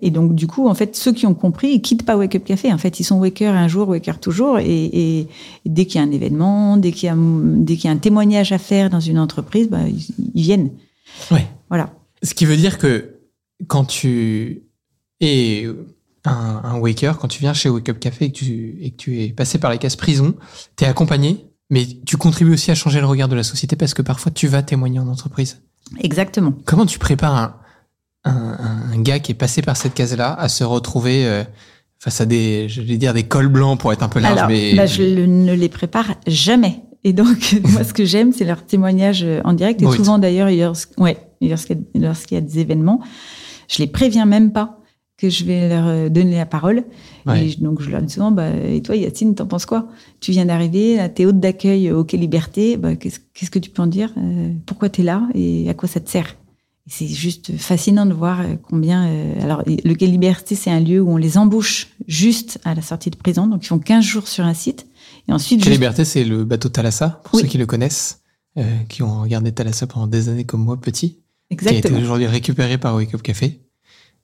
[0.00, 2.44] Et donc, du coup, en fait, ceux qui ont compris, ils quittent pas Wake Up
[2.44, 2.72] Café.
[2.72, 4.58] En fait, ils sont Waker un jour, Waker toujours.
[4.58, 5.28] Et, et- et
[5.66, 7.96] dès qu'il y a un événement, dès qu'il y a, dès qu'il y a un
[7.98, 10.04] témoignage à faire dans une entreprise, bah, ils,
[10.34, 10.70] ils viennent.
[11.30, 11.46] Ouais.
[11.70, 11.94] Voilà.
[12.22, 13.15] Ce qui veut dire que
[13.68, 14.62] quand tu
[15.20, 15.66] es
[16.24, 18.96] un, un waker, quand tu viens chez Wake Up Café et que tu, et que
[18.96, 20.34] tu es passé par les cases prison,
[20.76, 23.94] tu es accompagné, mais tu contribues aussi à changer le regard de la société parce
[23.94, 25.62] que parfois tu vas témoigner en entreprise.
[26.00, 26.52] Exactement.
[26.64, 27.54] Comment tu prépares un,
[28.24, 31.44] un, un gars qui est passé par cette case-là à se retrouver euh,
[32.00, 34.50] face à des, je vais dire des cols blancs pour être un peu large, Alors,
[34.50, 36.82] mais bah, je le- ne les prépare jamais.
[37.04, 39.80] Et donc, moi, ce que j'aime, c'est leur témoignage en direct.
[39.80, 39.96] Et Brut.
[39.96, 43.00] souvent, d'ailleurs, lors- ouais, lorsqu'il y, a- lorsqu'il y a des événements,
[43.68, 44.80] je les préviens même pas
[45.18, 46.84] que je vais leur euh, donner la parole.
[47.24, 47.48] Ouais.
[47.48, 49.88] Et donc, je leur dis souvent, bah, et toi, Yacine, t'en penses quoi?
[50.20, 52.76] Tu viens d'arriver, t'es hôte d'accueil au Quai Liberté.
[52.76, 54.12] Bah, qu'est-ce, que tu peux en dire?
[54.18, 55.26] Euh, Pourquoi t'es là?
[55.34, 56.36] Et à quoi ça te sert?
[56.86, 59.06] C'est juste fascinant de voir euh, combien.
[59.08, 62.82] euh, alors, le Quai Liberté, c'est un lieu où on les embauche juste à la
[62.82, 63.46] sortie de prison.
[63.46, 64.86] Donc, ils font 15 jours sur un site.
[65.28, 67.42] Et ensuite, juste- liberté, c'est le bateau Thalassa, pour Oui.
[67.42, 68.20] ceux qui le connaissent,
[68.58, 71.18] euh, qui ont regardé Thalassa pendant des années comme moi, petit,
[71.54, 73.60] qui a été aujourd'hui récupéré par Wake Up Café,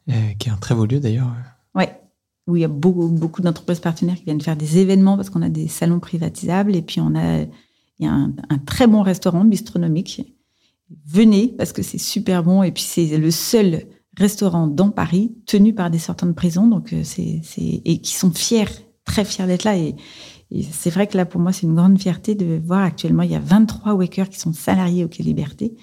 [0.08, 1.30] euh, qui est un très beau lieu d'ailleurs.
[1.74, 2.00] Ouais.
[2.46, 5.42] Où il y a beaucoup, beaucoup d'entreprises partenaires qui viennent faire des événements parce qu'on
[5.42, 6.74] a des salons privatisables.
[6.74, 7.48] Et puis, on a, il
[8.00, 10.34] y a un, un très bon restaurant bistronomique.
[11.06, 12.64] Venez parce que c'est super bon.
[12.64, 13.84] Et puis, c'est le seul
[14.16, 16.66] restaurant dans Paris tenu par des sortants de prison.
[16.66, 18.64] Donc, euh, c'est, c'est, et qui sont fiers,
[19.04, 19.78] très fiers d'être là.
[19.78, 19.94] Et,
[20.50, 23.30] et c'est vrai que là, pour moi, c'est une grande fierté de voir actuellement, il
[23.30, 25.74] y a 23 wakers qui sont salariés au Quai Liberté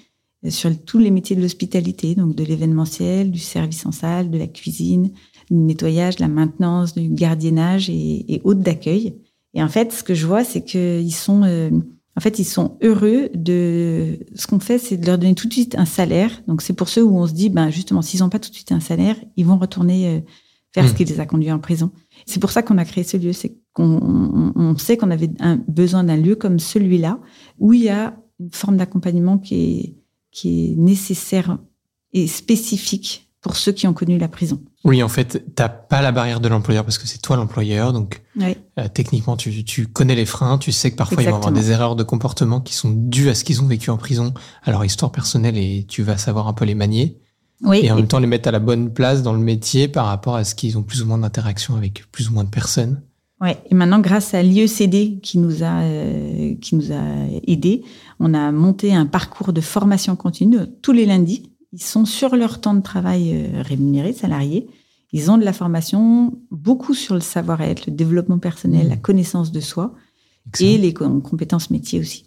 [0.48, 4.46] sur tous les métiers de l'hospitalité, donc de l'événementiel, du service en salle, de la
[4.46, 5.10] cuisine,
[5.50, 9.16] du nettoyage, de la maintenance, du gardiennage et, et hôte d'accueil.
[9.54, 11.70] Et en fait, ce que je vois, c'est qu'ils sont, euh,
[12.16, 14.18] en fait, ils sont heureux de.
[14.34, 16.30] Ce qu'on fait, c'est de leur donner tout de suite un salaire.
[16.46, 18.54] Donc, c'est pour ceux où on se dit, ben justement, s'ils n'ont pas tout de
[18.54, 20.20] suite un salaire, ils vont retourner euh,
[20.72, 21.90] faire ce qui les a conduits en prison.
[22.26, 23.32] C'est pour ça qu'on a créé ce lieu.
[23.32, 27.18] C'est qu'on on, on sait qu'on avait un, besoin d'un lieu comme celui-là
[27.58, 29.99] où il y a une forme d'accompagnement qui est
[30.30, 31.58] qui est nécessaire
[32.12, 34.60] et spécifique pour ceux qui ont connu la prison.
[34.84, 38.22] Oui, en fait, t'as pas la barrière de l'employeur parce que c'est toi l'employeur, donc
[38.36, 41.48] Oui, euh, techniquement, tu, tu connais les freins, tu sais que parfois ils vont avoir
[41.48, 41.66] Exactement.
[41.66, 44.70] des erreurs de comportement qui sont dues à ce qu'ils ont vécu en prison, à
[44.70, 47.18] leur histoire personnelle, et tu vas savoir un peu les manier,
[47.62, 47.80] oui.
[47.82, 50.36] et en même temps les mettre à la bonne place dans le métier par rapport
[50.36, 53.00] à ce qu'ils ont plus ou moins d'interaction avec plus ou moins de personnes.
[53.40, 53.56] Ouais.
[53.70, 57.02] Et maintenant, grâce à l'IECD qui nous a euh, qui nous a
[57.46, 57.82] aidés,
[58.20, 61.50] on a monté un parcours de formation continue tous les lundis.
[61.72, 64.68] Ils sont sur leur temps de travail euh, rémunéré, salarié.
[65.12, 68.90] Ils ont de la formation, beaucoup sur le savoir-être, le développement personnel, Mmh.
[68.90, 69.94] la connaissance de soi
[70.48, 70.70] Excellent.
[70.70, 72.26] et les co- compétences métiers aussi.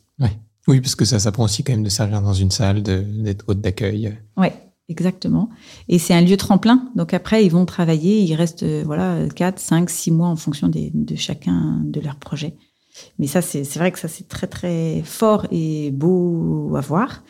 [0.66, 3.60] Oui, parce que ça s'apprend aussi quand même de servir dans une salle, d'être hôte
[3.60, 4.18] d'accueil.
[4.38, 4.54] Ouais,
[4.88, 5.50] exactement.
[5.90, 6.90] Et c'est un lieu tremplin.
[6.96, 8.22] Donc après, ils vont travailler.
[8.22, 12.16] Ils restent euh, voilà 4, 5, 6 mois en fonction des- de chacun de leurs
[12.16, 12.56] projets.
[13.20, 17.24] Mais ça, c'est vrai que ça, c'est très, très fort et beau à voir.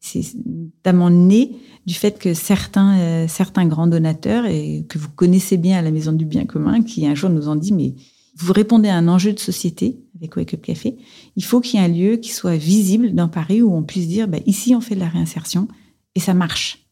[0.00, 1.52] C'est notamment né
[1.86, 5.90] du fait que certains, euh, certains grands donateurs, et que vous connaissez bien à la
[5.90, 7.94] Maison du Bien commun, qui un jour nous ont dit, mais
[8.36, 10.96] vous répondez à un enjeu de société avec Wake Up Café,
[11.36, 14.06] il faut qu'il y ait un lieu qui soit visible dans Paris où on puisse
[14.06, 15.66] dire, bah, ici on fait de la réinsertion
[16.14, 16.86] et ça marche.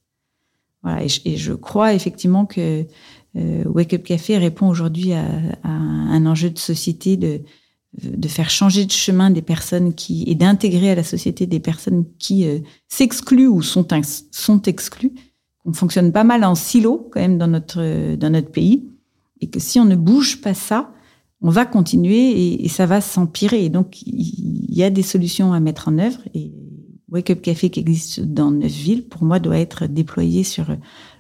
[0.82, 2.86] Voilà, et, je, crois effectivement que
[3.36, 5.24] euh, Wake Up Café répond aujourd'hui à,
[5.62, 7.42] un enjeu de société de,
[7.94, 12.04] de faire changer de chemin des personnes qui et d'intégrer à la société des personnes
[12.18, 13.86] qui euh, s'excluent ou sont
[14.30, 15.12] sont exclues.
[15.64, 18.88] On fonctionne pas mal en silo quand même dans notre dans notre pays
[19.40, 20.92] et que si on ne bouge pas ça,
[21.42, 23.64] on va continuer et, et ça va s'empirer.
[23.64, 26.52] Et donc il y a des solutions à mettre en œuvre et
[27.10, 30.76] Wake Up Café qui existe dans neuf villes pour moi doit être déployé sur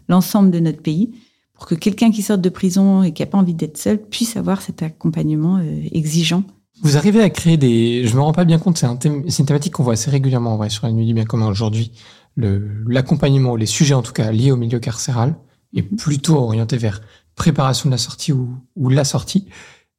[0.08, 1.10] l'ensemble de notre pays
[1.54, 4.36] pour que quelqu'un qui sort de prison et qui n'a pas envie d'être seul puisse
[4.36, 6.44] avoir cet accompagnement euh, exigeant
[6.82, 8.06] vous arrivez à créer des.
[8.06, 9.24] Je me rends pas bien compte, c'est un thème...
[9.26, 11.92] une thématique qu'on voit assez régulièrement en vrai sur la nuit du bien commun aujourd'hui.
[12.36, 15.36] L'accompagnement, les sujets en tout cas liés au milieu carcéral,
[15.74, 17.00] est plutôt orienté vers
[17.34, 19.46] préparation de la sortie ou, la sortie.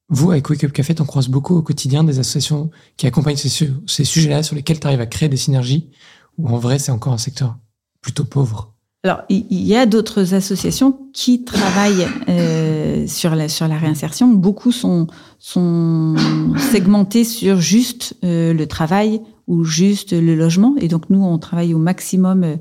[0.09, 3.69] Vous, avec Wake Up Café, on croise beaucoup au quotidien des associations qui accompagnent ces,
[3.87, 5.89] ces sujets-là sur lesquels tu arrives à créer des synergies,
[6.37, 7.57] ou en vrai, c'est encore un secteur
[8.01, 8.70] plutôt pauvre?
[9.03, 14.27] Alors, il y a d'autres associations qui travaillent euh, sur la sur la réinsertion.
[14.27, 15.07] Beaucoup sont
[15.39, 16.15] sont
[16.71, 20.75] segmentés sur juste euh, le travail ou juste le logement.
[20.77, 22.55] Et donc nous, on travaille au maximum euh,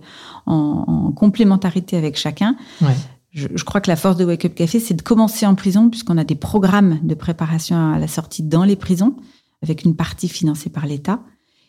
[0.46, 2.57] en, en complémentarité avec chacun.
[2.81, 2.96] Ouais.
[3.33, 5.90] Je, je, crois que la force de Wake Up Café, c'est de commencer en prison,
[5.90, 9.14] puisqu'on a des programmes de préparation à la sortie dans les prisons,
[9.62, 11.20] avec une partie financée par l'État,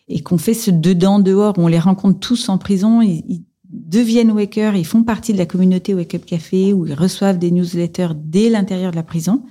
[0.07, 3.01] et qu'on fait ce dedans-dehors, où on les rencontre tous en prison.
[3.01, 6.93] Ils, ils deviennent Waker, ils font partie de la communauté Wake Up Café, où ils
[6.93, 9.43] reçoivent des newsletters dès l'intérieur de la prison,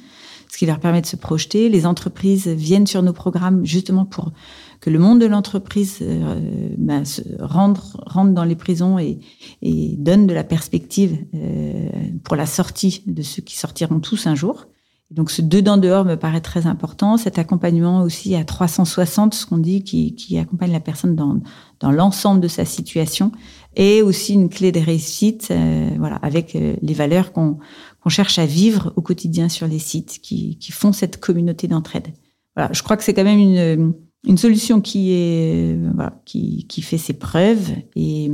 [0.51, 1.69] ce qui leur permet de se projeter.
[1.69, 4.33] Les entreprises viennent sur nos programmes justement pour
[4.81, 6.41] que le monde de l'entreprise euh,
[6.79, 9.19] ben, se rentre, rentre dans les prisons et,
[9.63, 11.89] et donne de la perspective euh,
[12.25, 14.67] pour la sortie de ceux qui sortiront tous un jour.
[15.11, 17.17] Donc ce dedans dehors me paraît très important.
[17.17, 21.41] Cet accompagnement aussi à 360, ce qu'on dit, qui, qui, accompagne la personne dans,
[21.81, 23.33] dans l'ensemble de sa situation,
[23.77, 27.59] est aussi une clé de réussite, euh, voilà, avec euh, les valeurs qu'on
[28.01, 32.09] qu'on cherche à vivre au quotidien sur les sites, qui, qui font cette communauté d'entraide.
[32.57, 33.95] Voilà, je crois que c'est quand même une,
[34.27, 38.31] une solution qui est voilà, qui, qui fait ses preuves et,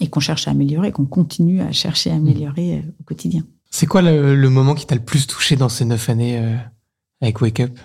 [0.00, 3.42] et qu'on cherche à améliorer, qu'on continue à chercher à améliorer euh, au quotidien.
[3.70, 6.56] C'est quoi le, le, moment qui t'a le plus touché dans ces neuf années euh,
[7.20, 7.78] avec Wake Up?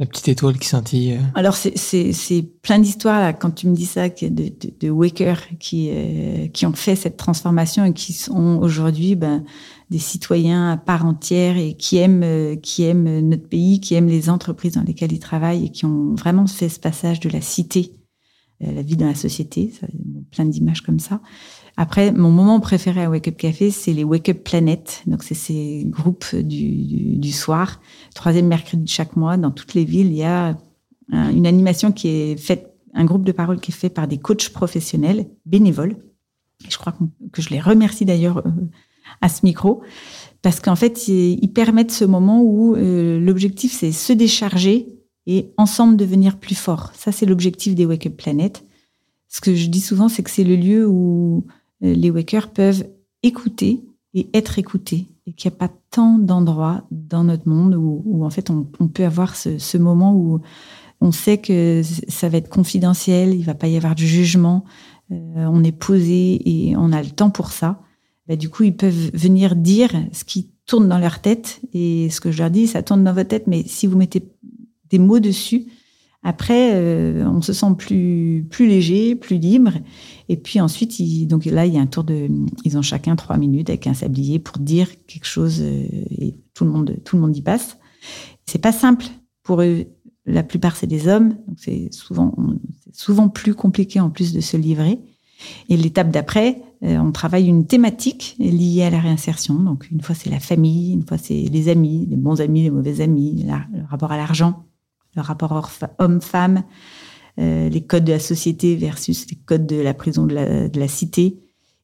[0.00, 1.18] La petite étoile qui scintille euh.
[1.34, 6.72] Alors, c'est plein d'histoires, quand tu me dis ça, de, de, qui, euh, qui ont
[6.72, 9.44] fait cette transformation et qui sont aujourd'hui ben,
[9.90, 14.08] des citoyens à part entière et qui aiment, euh, qui aiment notre pays, qui aiment
[14.08, 17.42] les entreprises dans lesquelles ils travaillent et qui ont vraiment fait ce passage de la
[17.42, 17.92] cité
[18.66, 19.70] à la vie dans la société.
[20.30, 21.20] Plein d'images comme ça.
[21.82, 25.02] Après, mon moment préféré à Wake Up Café, c'est les Wake Up Planet.
[25.06, 27.80] Donc, c'est ces groupes du, soir,
[28.14, 30.08] troisième mercredi de chaque mois, dans toutes les villes.
[30.08, 30.58] Il y a
[31.10, 34.50] une animation qui est faite, un groupe de parole qui est fait par des coachs
[34.50, 35.96] professionnels, bénévoles.
[36.66, 36.94] Et je crois
[37.32, 38.50] que je les remercie d'ailleurs euh,
[39.22, 39.80] à ce micro,
[40.42, 44.90] parce qu'en fait, ils permettent ce moment où euh, l'objectif, c'est se décharger
[45.26, 46.92] et ensemble devenir plus fort.
[46.94, 48.66] Ça, c'est l'objectif des Wake Up Planet.
[49.28, 51.46] Ce que je dis souvent, c'est que c'est le lieu où
[51.80, 52.86] les wakers peuvent
[53.22, 58.24] écouter et être écoutés et qu'il n'y a pas tant d'endroits dans notre monde où,
[58.24, 60.40] en fait on, peut avoir ce, ce, moment où
[61.00, 64.64] on sait que ça va être confidentiel, il va pas y avoir de jugement,
[65.12, 67.80] euh, on est posé et on a le temps pour ça.
[68.28, 72.20] Bah, du coup, ils peuvent venir dire ce qui tourne dans leur tête et ce
[72.20, 74.22] que je leur dis, ça tourne dans votre tête, mais si vous mettez
[74.88, 75.66] des mots dessus,
[76.22, 79.72] après, euh, on se sent plus plus léger, plus libre.
[80.28, 82.28] Et puis ensuite, ils, donc là, il y a un tour de,
[82.64, 85.86] ils ont chacun trois minutes avec un sablier pour dire quelque chose euh,
[86.18, 87.78] et tout le monde tout le monde y passe.
[88.46, 89.06] C'est pas simple
[89.42, 89.86] pour eux.
[90.26, 92.36] La plupart c'est des hommes, donc c'est souvent
[92.92, 95.00] souvent plus compliqué en plus de se livrer.
[95.70, 99.54] Et l'étape d'après, euh, on travaille une thématique liée à la réinsertion.
[99.54, 102.70] Donc une fois c'est la famille, une fois c'est les amis, les bons amis, les
[102.70, 104.66] mauvais amis, le rapport à l'argent
[105.14, 106.64] le rapport homme-femme,
[107.38, 110.80] euh, les codes de la société versus les codes de la prison de la, de
[110.80, 111.40] la cité.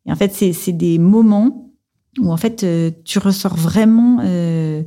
[0.07, 1.72] Et en fait, c'est des moments
[2.18, 4.82] où en fait euh, tu ressors vraiment euh,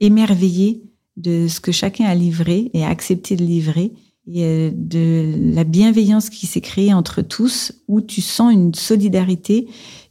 [0.00, 0.82] émerveillé
[1.16, 3.92] de ce que chacun a livré et a accepté de livrer
[4.28, 9.68] et euh, de la bienveillance qui s'est créée entre tous, où tu sens une solidarité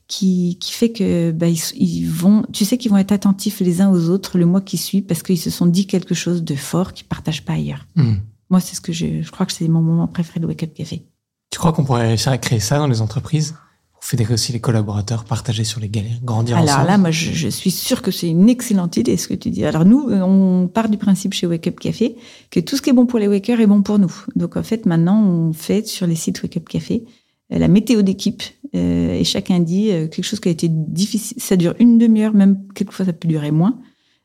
[0.08, 3.82] qui, qui fait que bah, ils, ils, vont, tu sais qu'ils vont être attentifs les
[3.82, 6.56] uns aux autres le mois qui suit parce qu'ils se sont dit quelque chose de
[6.56, 7.88] fort qu'ils partagent pas ailleurs.
[7.96, 8.14] Mmh.
[8.50, 10.74] Moi, c'est ce que je, je crois que c'est mon moment préféré de Wake Up
[10.76, 11.04] Café.
[11.50, 13.56] Tu crois qu'on pourrait réussir à créer ça dans les entreprises
[13.92, 16.88] pour fédérer aussi les collaborateurs, partager sur les galères, grandir Alors ensemble?
[16.88, 19.66] là, moi, je, je suis sûre que c'est une excellente idée ce que tu dis.
[19.66, 22.16] Alors nous, euh, on part du principe chez Wake Up Café
[22.52, 24.14] que tout ce qui est bon pour les wakers est bon pour nous.
[24.36, 27.06] Donc en fait, maintenant, on fait sur les sites Wake Up Café
[27.50, 28.44] la météo d'équipe
[28.76, 31.40] euh, et chacun dit euh, quelque chose qui a été difficile.
[31.40, 33.80] Ça dure une demi-heure, même quelquefois ça peut durer moins.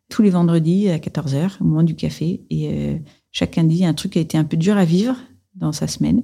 [0.09, 2.99] Tous les vendredis à 14 h au moment du café, et euh,
[3.31, 5.17] chacun dit un truc qui a été un peu dur à vivre
[5.55, 6.23] dans sa semaine,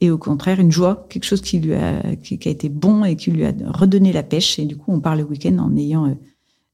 [0.00, 3.04] et au contraire une joie, quelque chose qui lui a qui, qui a été bon
[3.04, 4.58] et qui lui a redonné la pêche.
[4.58, 6.14] Et du coup, on part le week-end en ayant euh,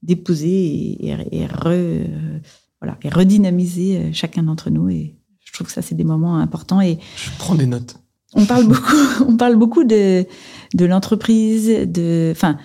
[0.03, 2.39] déposé et, et, re, euh,
[2.81, 4.91] voilà et redynamisé euh, chacun d'entre nous.
[4.91, 7.97] Et je trouve que ça c'est des moments importants et Je prends des notes.
[8.35, 8.97] On parle beaucoup,
[9.28, 10.26] on parle beaucoup de,
[10.74, 12.59] de l'entreprise, de, enfin,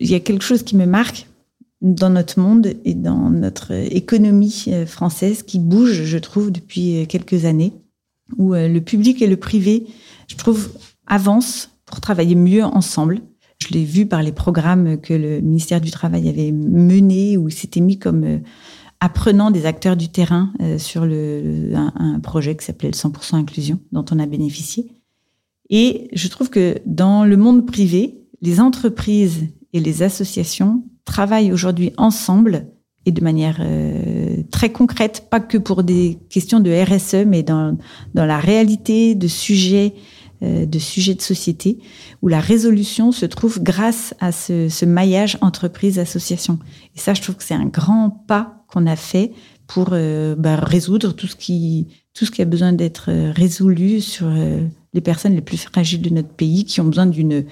[0.00, 1.26] il y a quelque chose qui me marque
[1.80, 7.06] dans notre monde et dans notre économie euh, française qui bouge, je trouve, depuis euh,
[7.06, 7.72] quelques années,
[8.36, 9.86] où euh, le public et le privé,
[10.28, 10.70] je trouve,
[11.06, 13.20] avancent pour travailler mieux ensemble.
[13.58, 17.54] Je l'ai vu par les programmes que le ministère du Travail avait menés, où il
[17.54, 18.40] s'était mis comme
[19.00, 23.78] apprenant des acteurs du terrain sur le, un, un projet qui s'appelait le 100% inclusion,
[23.92, 24.90] dont on a bénéficié.
[25.70, 31.92] Et je trouve que dans le monde privé, les entreprises et les associations travaillent aujourd'hui
[31.96, 32.66] ensemble
[33.06, 37.78] et de manière euh, très concrète, pas que pour des questions de RSE, mais dans,
[38.14, 39.94] dans la réalité de sujets,
[40.42, 41.78] euh, de sujets de société,
[42.20, 46.58] où la résolution se trouve grâce à ce, ce maillage entreprise-association.
[46.94, 49.32] Et ça, je trouve que c'est un grand pas qu'on a fait
[49.66, 54.00] pour euh, bah, résoudre tout ce qui tout ce qui a besoin d'être euh, résolu
[54.00, 57.44] sur euh, les personnes les plus fragiles de notre pays qui ont besoin d'une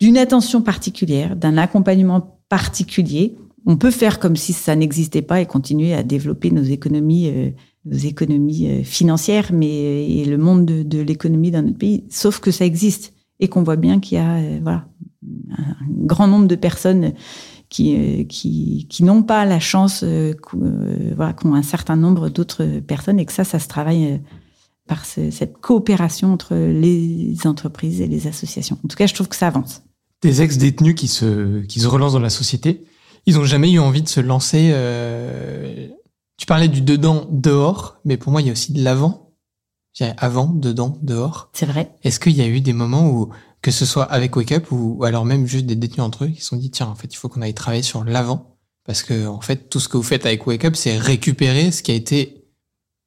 [0.00, 3.36] d'une attention particulière, d'un accompagnement particulier.
[3.64, 7.50] On peut faire comme si ça n'existait pas et continuer à développer nos économies euh,
[7.84, 12.40] nos économies euh, financières mais euh, et le monde de, l'économie dans notre pays sauf
[12.40, 14.86] que ça existe et qu'on voit bien qu'il y a voilà
[15.56, 15.74] un
[16.06, 17.12] grand nombre de personnes
[17.74, 23.26] qui, qui, qui n'ont pas la chance, euh, qu'ont un certain nombre d'autres personnes, et
[23.26, 24.20] que ça, ça se travaille
[24.86, 28.78] par ce- cette coopération entre les entreprises et les associations.
[28.84, 29.82] En tout cas, je trouve que ça avance.
[30.22, 32.84] Des ex-détenus qui se, qui se relancent dans la société,
[33.26, 34.70] ils ont jamais eu envie de se lancer.
[34.72, 35.88] euh,
[36.36, 39.32] Tu parlais du dedans, dehors, mais pour moi, il y a aussi de l'avant.
[39.98, 41.48] Il y a avant, dedans, dehors.
[41.52, 41.94] C'est vrai.
[42.02, 43.30] Est-ce qu'il y a eu des moments où,
[43.62, 46.28] que ce soit avec Wake Up ou, ou alors même juste des détenus entre eux,
[46.28, 48.56] qui se sont dit, tiens, en fait, il faut qu'on aille travailler sur l'avant?
[48.84, 51.82] Parce que, en fait, tout ce que vous faites avec Wake Up, c'est récupérer ce
[51.84, 52.44] qui a été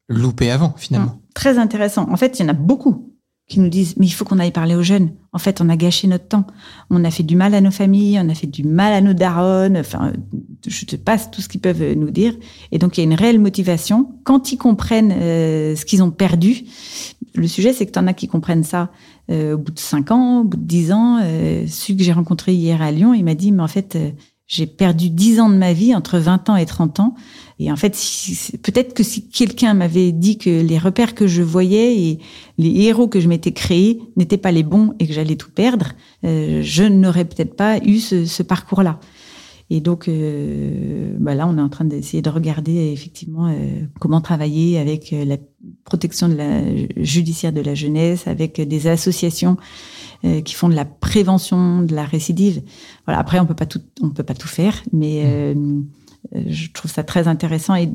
[0.07, 1.11] loupé avant, finalement.
[1.11, 2.07] Hum, Très intéressant.
[2.09, 3.13] En fait, il y en a beaucoup
[3.47, 5.11] qui nous disent, mais il faut qu'on aille parler aux jeunes.
[5.33, 6.47] En fait, on a gâché notre temps.
[6.89, 9.13] On a fait du mal à nos familles, on a fait du mal à nos
[9.13, 9.77] daronnes.
[9.77, 10.13] Enfin,
[10.65, 12.33] je te passe tout ce qu'ils peuvent nous dire.
[12.71, 14.15] Et donc, il y a une réelle motivation.
[14.23, 16.63] Quand ils comprennent euh, ce qu'ils ont perdu,
[17.35, 18.89] le sujet, c'est que tu en as qui comprennent ça
[19.29, 21.19] euh, au bout de 5 ans, au bout de 10 ans.
[21.21, 24.09] Euh, celui que j'ai rencontré hier à Lyon, il m'a dit, mais en fait, euh,
[24.47, 27.15] j'ai perdu 10 ans de ma vie entre 20 ans et 30 ans.
[27.59, 31.41] Et en fait, si- peut-être que si quelqu'un m'avait dit que les repères que je
[31.41, 32.19] voyais et
[32.59, 35.93] les héros que je m'étais créés n'étaient pas les bons et que j'allais tout perdre,
[36.23, 38.99] euh, je n'aurais peut-être pas eu ce, ce parcours-là.
[39.69, 44.21] Et donc, euh, bah là, on est en train d'essayer de regarder effectivement euh, comment
[44.21, 45.37] travailler avec euh, la
[45.83, 46.61] protection de la
[46.95, 49.57] judiciaire de la jeunesse, avec des associations
[50.23, 52.61] euh, qui font de la prévention de la récidive.
[53.05, 53.19] Voilà.
[53.19, 55.81] Après, on peut pas tout, on peut pas tout faire, mais euh, euh,
[56.33, 57.89] je trouve ça très intéressant et,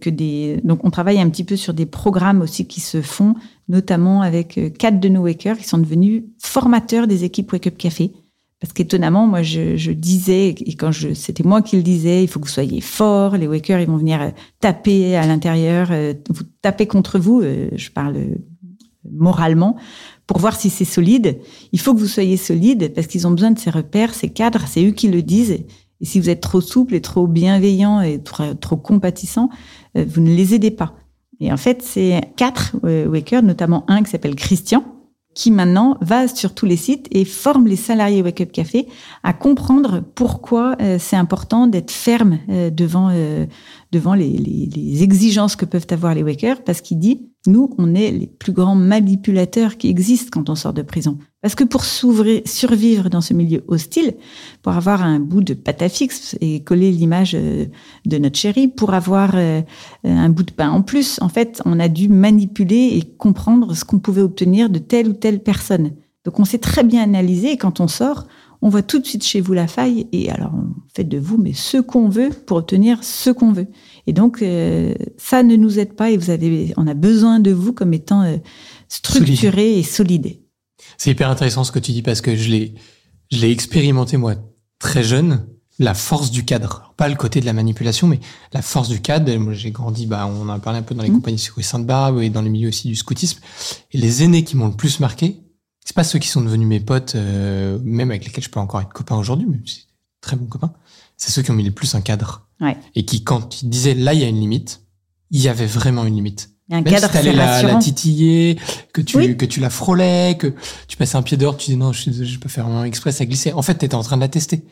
[0.00, 3.34] que des donc on travaille un petit peu sur des programmes aussi qui se font
[3.68, 7.76] notamment avec euh, quatre de nos wakers qui sont devenus formateurs des équipes Wake Up
[7.76, 8.12] Café.
[8.60, 12.38] Parce qu'étonnamment moi je, disais et quand je c'était moi qui le disais il faut
[12.38, 14.30] que vous soyez forts les wakers ils vont venir euh,
[14.60, 18.36] taper à l'intérieur euh, vous taper contre vous euh, je parle euh,
[19.10, 19.76] moralement
[20.28, 21.40] pour voir si c'est solide.
[21.72, 24.64] Il faut que vous soyez solide parce qu'ils ont besoin de ces repères ces cadres
[24.68, 25.58] c'est eux qui le disent
[26.02, 29.48] et si vous êtes trop souple et trop bienveillant et trop, trop compatissant,
[29.96, 30.96] euh, vous ne les aidez pas.
[31.40, 34.84] Et en fait, c'est quatre euh, wakers, notamment un qui s'appelle Christian,
[35.34, 38.86] qui maintenant va sur tous les sites et forme les salariés Wake Up Café
[39.22, 43.10] à comprendre pourquoi euh, c'est important d'être ferme devant
[43.92, 47.94] devant les, les, les exigences que peuvent avoir les wakers, parce qu'il dit nous, on
[47.94, 51.18] est les plus grands manipulateurs qui existent quand on sort de prison.
[51.42, 54.14] Parce que pour s'ouvrir, survivre dans ce milieu hostile,
[54.62, 57.66] pour avoir un bout de pâte à fixe et coller l'image euh,
[58.06, 59.60] de notre chéri, pour avoir euh,
[60.04, 63.84] un bout de pain en plus, en fait, on a dû manipuler et comprendre ce
[63.84, 65.90] qu'on pouvait obtenir de telle ou telle personne.
[66.24, 68.28] Donc on s'est très bien analysé et quand on sort,
[68.60, 71.36] on voit tout de suite chez vous la faille et alors on fait de vous
[71.36, 73.66] mais ce qu'on veut pour obtenir ce qu'on veut.
[74.06, 77.50] Et donc euh, ça ne nous aide pas et vous avez, on a besoin de
[77.50, 78.36] vous comme étant euh,
[78.88, 80.41] structuré et solide.
[81.02, 82.74] C'est hyper intéressant ce que tu dis parce que je l'ai,
[83.32, 84.36] je l'ai expérimenté moi
[84.78, 85.48] très jeune.
[85.80, 88.20] La force du cadre, pas le côté de la manipulation, mais
[88.52, 89.34] la force du cadre.
[89.34, 91.16] Moi, j'ai grandi, bah, on en a parlé un peu dans les Mhm.
[91.16, 93.40] compagnies secouristes Sainte-Barbe et dans les milieux aussi du scoutisme.
[93.90, 95.42] Et les aînés qui m'ont le plus marqué,
[95.84, 98.80] c'est pas ceux qui sont devenus mes potes, euh, même avec lesquels je peux encore
[98.80, 99.86] être copain aujourd'hui, mais c'est
[100.20, 100.72] très bons copains.
[101.16, 102.46] C'est ceux qui ont mis le plus un cadre.
[102.60, 102.76] Ouais.
[102.94, 104.82] Et qui, quand ils disaient là, il y a une limite,
[105.32, 106.51] il y avait vraiment une limite.
[106.72, 108.58] Il y a un Même cadre, si t'allais c'est la, la titiller,
[108.94, 109.36] que tu, Oui.
[109.36, 110.54] que tu la frôlais, que
[110.88, 113.52] tu passais un pied dehors, tu dis non, je, peux faire vraiment exprès, ça glissait.
[113.52, 114.64] En fait, t'étais en train de la tester.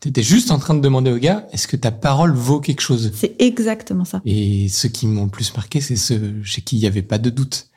[0.00, 3.12] T'étais juste en train de demander au gars, est-ce que ta parole vaut quelque chose?
[3.14, 4.20] C'est exactement ça.
[4.24, 7.18] Et ceux qui m'ont le plus marqué, c'est ceux chez qui il n'y avait pas
[7.18, 7.68] de doute.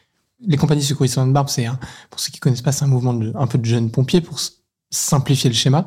[0.41, 3.13] Les compagnies secouristes de barbe, c'est un, pour ceux qui connaissent pas, c'est un mouvement
[3.13, 4.39] de, un peu de jeunes pompiers pour
[4.89, 5.86] simplifier le schéma.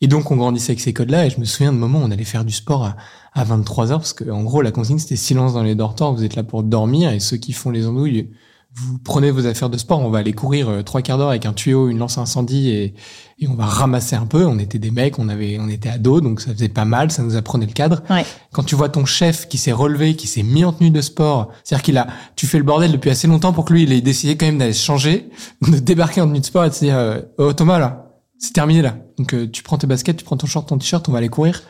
[0.00, 1.26] Et donc, on grandissait avec ces codes-là.
[1.26, 2.96] Et je me souviens de moments où on allait faire du sport à,
[3.38, 6.12] à 23 heures parce que, en gros, la consigne, c'était silence dans les dortoirs.
[6.12, 7.12] Vous êtes là pour dormir.
[7.12, 8.30] Et ceux qui font les andouilles,
[8.74, 10.00] vous prenez vos affaires de sport.
[10.00, 12.68] On va aller courir euh, trois quarts d'heure avec un tuyau, une lance à incendie
[12.68, 12.94] et,
[13.40, 14.44] et on va ramasser un peu.
[14.44, 17.10] On était des mecs, on avait, on était ados, donc ça faisait pas mal.
[17.10, 18.24] Ça nous apprenait le cadre Ouais.
[18.52, 21.48] quand tu vois ton chef qui s'est relevé, qui s'est mis en tenue de sport,
[21.64, 24.00] c'est-à-dire qu'il a, tu fais le bordel depuis assez longtemps pour que lui, il ait
[24.00, 25.30] décidé quand même d'aller se changer,
[25.66, 28.04] de débarquer en tenue de sport et de se dire, euh, oh Thomas là,
[28.38, 28.96] c'est terminé là.
[29.16, 31.28] Donc euh, tu prends tes baskets, tu prends ton short, ton t-shirt, on va aller
[31.28, 31.62] courir.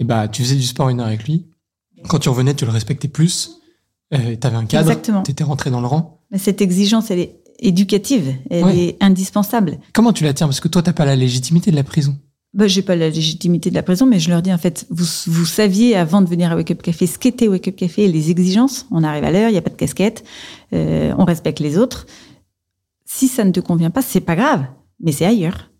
[0.00, 1.46] Et bah tu faisais du sport une heure avec lui.
[2.08, 3.52] Quand tu revenais, tu le respectais plus.
[4.12, 5.22] Euh, T'avais un cadre, Exactement.
[5.22, 6.20] t'étais rentré dans le rang.
[6.30, 8.78] Mais cette exigence, elle est éducative, elle Ouais.
[8.78, 9.78] est indispensable.
[9.92, 10.46] Comment tu la tiens?
[10.46, 12.16] Parce que toi, t'as pas la légitimité de la prison.
[12.52, 15.06] Bah, j'ai pas la légitimité de la prison, mais je leur dis en fait, vous,
[15.26, 18.08] vous saviez avant de venir à Wake Up Café ce qu'était Wake Up Café et
[18.12, 18.86] les exigences.
[18.92, 20.22] On arrive à l'heure, il n'y a pas de casquette,
[20.72, 22.06] euh, on respecte les autres.
[23.06, 24.64] Si ça ne te convient pas, c'est pas grave,
[25.00, 25.70] mais c'est ailleurs.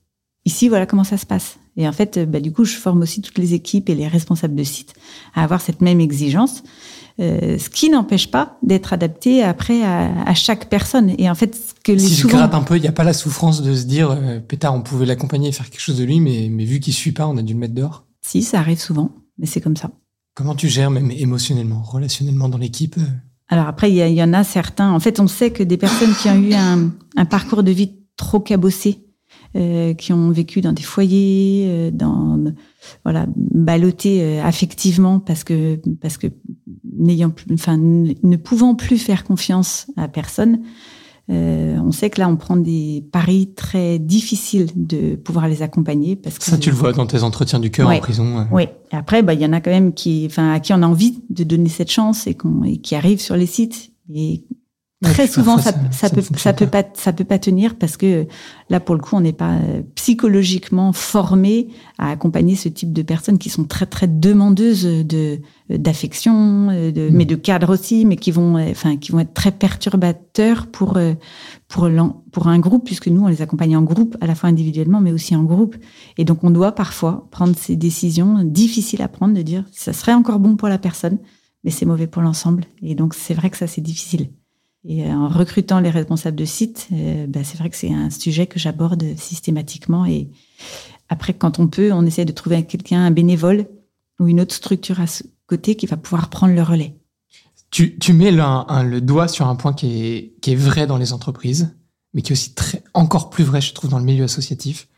[0.47, 1.59] Ici, voilà comment ça se passe.
[1.77, 4.07] Et en fait, euh, bah, du coup, je forme aussi toutes les équipes et les
[4.07, 4.95] responsables de site
[5.35, 6.63] à avoir cette même exigence,
[7.21, 11.15] euh, ce qui n'empêche pas d'être adapté après à, à chaque personne.
[11.19, 13.05] Et en fait, ce que les Si je gratte un peu, il n'y a pas
[13.05, 16.05] la souffrance de se dire, euh, pétard, on pouvait l'accompagner et faire quelque chose de
[16.05, 18.05] lui, mais, mais vu qu'il suit pas, on a dû le mettre dehors.
[18.23, 19.91] Si, ça arrive souvent, mais c'est comme ça.
[20.35, 23.07] Comment tu gères, même émotionnellement, relationnellement dans l'équipe euh,
[23.49, 24.93] Alors après, il y, en a certains.
[24.93, 27.93] En fait, on sait que des personnes qui ont eu un, un parcours de vie
[28.17, 29.04] trop cabossé,
[29.57, 32.39] euh, qui ont vécu dans des foyers, euh, dans
[33.05, 36.27] voilà, ballottés euh, affectivement parce que parce que
[36.97, 40.61] n'ayant plus, enfin, ne pouvant plus faire confiance à personne.
[41.31, 46.17] euh, on sait que là, on prend des paris très difficiles de pouvoir les accompagner
[46.17, 47.97] parce que Ça, tu le vois dans tes entretiens du cœur Ouais.
[47.97, 48.47] en prison.
[48.53, 48.65] oui.
[48.93, 50.87] Et après, bah, il y en a quand même qui, enfin, à qui on a
[50.87, 53.91] envie de donner cette chance et, qu'on, et qui arrivent sur les sites.
[54.15, 54.45] Et
[55.13, 58.27] très souvent, ça, ça- peut, ça peut pas, ça peut pas tenir parce que
[58.71, 63.03] là, pour le coup, on n'est pas euh, psychologiquement formé à accompagner ce type de
[63.03, 65.41] personnes qui sont très, très demandeuses de,
[65.71, 67.15] d'affection, euh, de, Mm.
[67.15, 70.97] mais de cadre aussi, mais qui vont, euh, enfin, qui vont être très perturbateurs pour,
[70.97, 71.15] euh,
[71.69, 71.89] pour,
[72.33, 75.13] pour un groupe, puisque nous, on les accompagne en groupe, à la fois individuellement, mais
[75.13, 75.77] aussi en groupe.
[76.19, 80.15] Et donc, on doit parfois prendre ces décisions difficiles à prendre, de dire, ça serait
[80.15, 81.19] encore bon pour la personne,
[81.65, 82.65] mais c'est mauvais pour l'ensemble.
[82.83, 84.29] Et donc, c'est vrai que ça, c'est difficile.
[84.87, 88.11] Et euh, en recrutant les responsables de site, euh, bah, c'est vrai que c'est un
[88.11, 90.05] sujet que j'aborde systématiquement.
[90.05, 90.29] Et
[91.09, 93.67] après, quand on peut, on essaie de trouver quelqu'un, un bénévole
[94.21, 96.97] ou une autre structure à ce côté qui va pouvoir prendre le relais.
[97.71, 98.43] Tu, tu mets le,
[98.85, 101.75] le doigt sur un point qui est, qui est vrai dans les entreprises,
[102.13, 104.89] mais qui est aussi très, encore plus vrai, je trouve, dans le milieu associatif.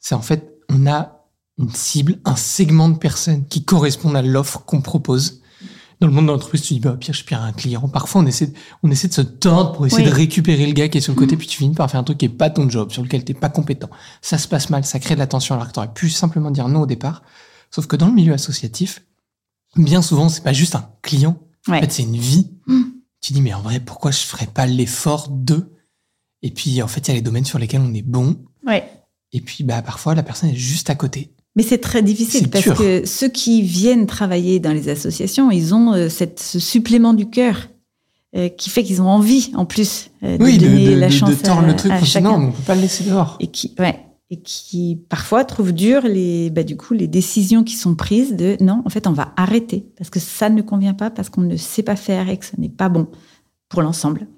[0.00, 1.26] C'est en fait, on a
[1.58, 5.39] une cible, un segment de personnes qui correspondent à l'offre qu'on propose.
[6.00, 7.86] Dans le monde de l'entreprise, tu dis, bah, au pire, je perds un client.
[7.88, 10.08] Parfois, on essaie, on essaie de se tordre pour essayer Oui.
[10.10, 12.04] de récupérer le gars qui est sur le côté, puis tu finis par faire un
[12.04, 13.90] truc qui est pas ton job, sur lequel t'es pas compétent.
[14.22, 16.68] Ça se passe mal, ça crée de la tension, alors que t'aurais pu simplement dire
[16.68, 17.22] non au départ.
[17.70, 19.04] Sauf que dans le milieu associatif,
[19.76, 21.38] bien souvent, c'est pas juste un client.
[21.68, 21.80] En Ouais.
[21.80, 22.50] fait, c'est une vie.
[22.66, 22.82] Mm.
[23.20, 25.70] Tu dis, mais en vrai, pourquoi je ferais pas l'effort de?
[26.42, 28.42] Et puis, en fait, il y a les domaines sur lesquels on est bon.
[28.66, 28.90] Ouais.
[29.32, 31.34] Et puis, bah, parfois, la personne est juste à côté.
[31.56, 32.76] Mais c'est très difficile parce dur.
[32.76, 37.28] que ceux qui viennent travailler dans les associations, ils ont euh, cette, ce supplément du
[37.28, 37.68] cœur
[38.36, 41.12] euh, qui fait qu'ils ont envie, en plus, euh, de oui, donner de, la de-
[41.12, 41.90] chance de tordre à, le truc.
[41.90, 42.38] à chacun.
[42.38, 43.36] non, on peut pas le laisser dehors.
[43.40, 43.98] et qui, ouais,
[44.30, 48.56] et qui parfois trouvent dur les, bah, du coup, les décisions qui sont prises de
[48.60, 51.56] non, en fait, on va arrêter parce que ça ne convient pas, parce qu'on ne
[51.56, 53.08] sait pas faire et que ce n'est pas bon
[53.68, 54.28] pour l'ensemble.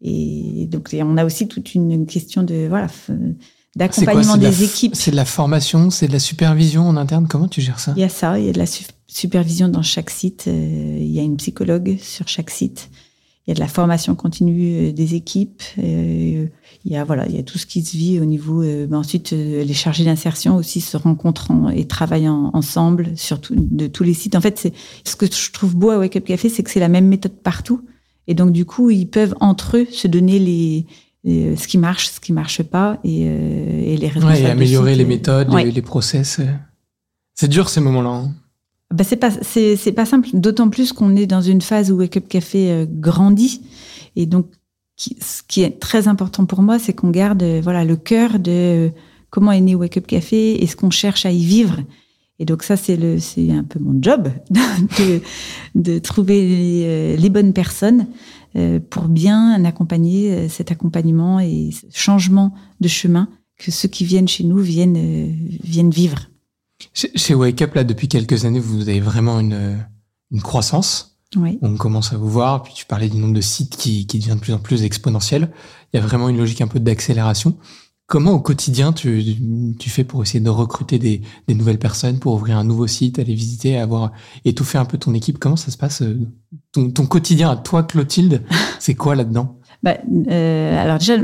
[0.00, 2.86] Et donc, et on a aussi toute une question de voilà
[3.76, 4.94] d'accompagnement des équipes.
[4.96, 7.26] C'est de la formation, c'est de la supervision en interne.
[7.28, 7.92] Comment tu gères ça?
[7.96, 10.44] Il y a ça, il y a de la su- supervision dans chaque site.
[10.48, 12.88] euh, il y a une psychologue sur chaque site.
[13.46, 15.62] Il y a de la formation continue euh, des équipes.
[15.78, 16.46] euh,
[16.84, 18.62] il y a voilà, il y a tout ce qui se vit au niveau.
[18.62, 23.40] euh, ben ensuite, les chargés d'insertion aussi se rencontrent en- et travaillent en- ensemble sur
[23.40, 24.34] tout- de tous les sites.
[24.36, 24.72] En fait, c'est
[25.04, 27.34] ce que je trouve beau à Wake Up Café, c'est que c'est la même méthode
[27.42, 27.82] partout.
[28.28, 30.86] Et donc, du coup, ils peuvent entre eux se donner les
[31.26, 34.32] et, euh, ce qui marche, ce qui marche pas, et, euh, et les responsables.
[34.42, 35.64] Ouais, et améliorer les méthodes, ouais.
[35.64, 36.38] les, les process.
[36.40, 36.46] euh.
[37.34, 38.08] C'est dur ces moments-là.
[38.10, 38.34] hein.
[38.94, 41.96] Bah, c'est pas c'est c'est pas simple d'autant plus qu'on est dans une phase où
[41.96, 43.60] Wake Up Café grandit
[44.14, 44.46] et donc
[44.96, 48.92] qui- ce qui est très important pour moi c'est qu'on garde voilà le cœur de
[49.28, 51.80] comment est né Wake Up Café et ce qu'on cherche à y vivre
[52.38, 55.20] et donc ça c'est le c'est un peu mon job de
[55.74, 58.06] de trouver les, les bonnes personnes
[58.90, 63.28] pour bien accompagner euh, cet accompagnement et ce changement de chemin
[63.58, 65.32] que ceux qui viennent chez nous viennent euh,
[65.62, 66.28] viennent vivre.
[66.92, 69.76] Chez, Wake Up, là, depuis quelques années, vous avez vraiment une, euh,
[70.30, 71.18] une croissance.
[71.34, 71.58] Oui.
[71.62, 72.62] On commence à vous voir.
[72.62, 75.50] Puis tu parlais du nombre de sites qui, qui devient de plus en plus exponentiel.
[75.92, 77.56] Il y a vraiment une logique un peu d'accélération.
[78.06, 79.34] Comment au quotidien tu,
[79.80, 83.18] tu fais pour essayer de recruter des, des nouvelles personnes, pour ouvrir un nouveau site,
[83.18, 84.12] aller visiter, avoir
[84.44, 85.38] étouffer un peu ton équipe?
[85.38, 86.16] Comment ça se passe euh,
[86.70, 88.42] ton, ton quotidien à toi, Clotilde,
[88.78, 89.58] c'est quoi là-dedans?
[89.82, 89.96] Bah,
[90.28, 91.16] euh, alors déjà,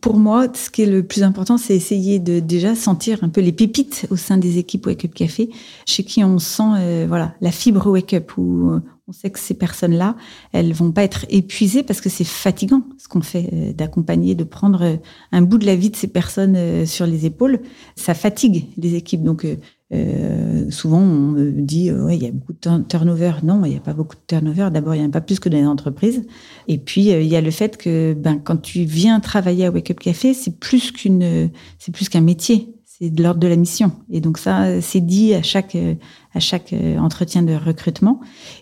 [0.00, 3.40] pour moi, ce qui est le plus important, c'est essayer de déjà sentir un peu
[3.40, 5.50] les pépites au sein des équipes Wake Up Café,
[5.84, 9.54] chez qui on sent euh, voilà la fibre Wake Up, où on sait que ces
[9.54, 10.16] personnes-là,
[10.52, 14.44] elles vont pas être épuisées parce que c'est fatigant ce qu'on fait euh, d'accompagner, de
[14.44, 14.96] prendre euh,
[15.30, 17.60] un bout de la vie de ces personnes euh, sur les épaules.
[17.96, 19.22] Ça fatigue les équipes.
[19.22, 19.46] Donc
[19.92, 23.32] euh, souvent, on me dit, ouais, il y a beaucoup de turn- turnover.
[23.42, 24.70] Non, il n'y a pas beaucoup de turnover.
[24.72, 26.22] D'abord, il n'y en a pas plus que dans les entreprises.
[26.66, 29.90] Et puis, il y a le fait que ben, quand tu viens travailler à Wake
[29.90, 32.70] Up Café, c'est plus qu'une, c'est plus qu'un métier.
[32.86, 33.90] C'est de l'ordre de la mission.
[34.08, 35.76] Et donc ça, c'est dit à chaque,
[36.34, 38.20] à chaque euh, entretien de recrutement.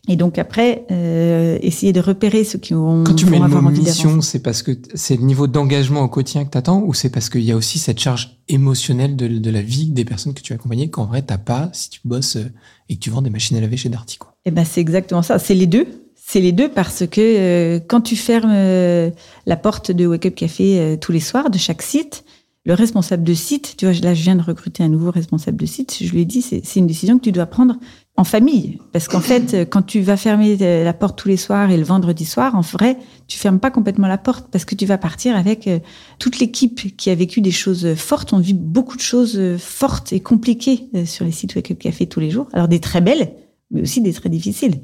[0.09, 3.71] Et donc après, euh, essayer de repérer ceux qui ont Quand tu mets le mot
[3.71, 7.11] mission, c'est parce que c'est le niveau d'engagement au quotidien que tu attends ou c'est
[7.11, 10.43] parce qu'il y a aussi cette charge émotionnelle de, de la vie des personnes que
[10.43, 12.53] tu as accompagnées qu'en vrai, t'as pas si tu bosses euh,
[12.89, 14.35] et que tu vends des machines à laver chez Darty, quoi.
[14.45, 15.39] Eh ben, c'est exactement ça.
[15.39, 15.87] C'est les deux.
[16.25, 19.11] C'est les deux parce que euh, quand tu fermes euh,
[19.45, 22.25] la porte de Wake Up Café euh, tous les soirs de chaque site,
[22.65, 25.67] le responsable de site, tu vois, là, je viens de recruter un nouveau responsable de
[25.67, 25.97] site.
[26.01, 27.77] Je lui ai dit, c'est une décision que tu dois prendre
[28.17, 31.39] en famille, parce qu'en fait, euh, quand tu vas fermer euh, la porte tous les
[31.39, 34.75] soirs et le vendredi soir, en vrai, tu fermes pas complètement la porte parce que
[34.75, 35.79] tu vas partir avec euh,
[36.19, 38.33] toute l'équipe qui a vécu des choses fortes.
[38.35, 42.21] On vit beaucoup de choses fortes et compliquées sur les sites Wake Up Café tous
[42.21, 42.49] les jours.
[42.53, 43.33] Alors des très belles,
[43.71, 44.83] mais aussi des très difficiles.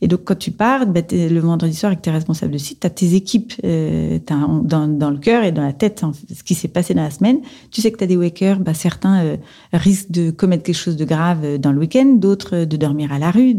[0.00, 2.86] Et donc, quand tu pars, t'es- le vendredi soir avec tes responsables de site, tu
[2.86, 6.68] as tes équipes euh, dans, le cœur et dans la tête hein, ce qui s'est
[6.68, 7.40] passé dans la semaine.
[7.70, 9.36] Tu sais que tu as des wakers, bah, certains euh,
[9.72, 13.18] risquent de commettre quelque chose de grave euh, dans le week-end, d'autres de dormir à
[13.18, 13.56] la rue.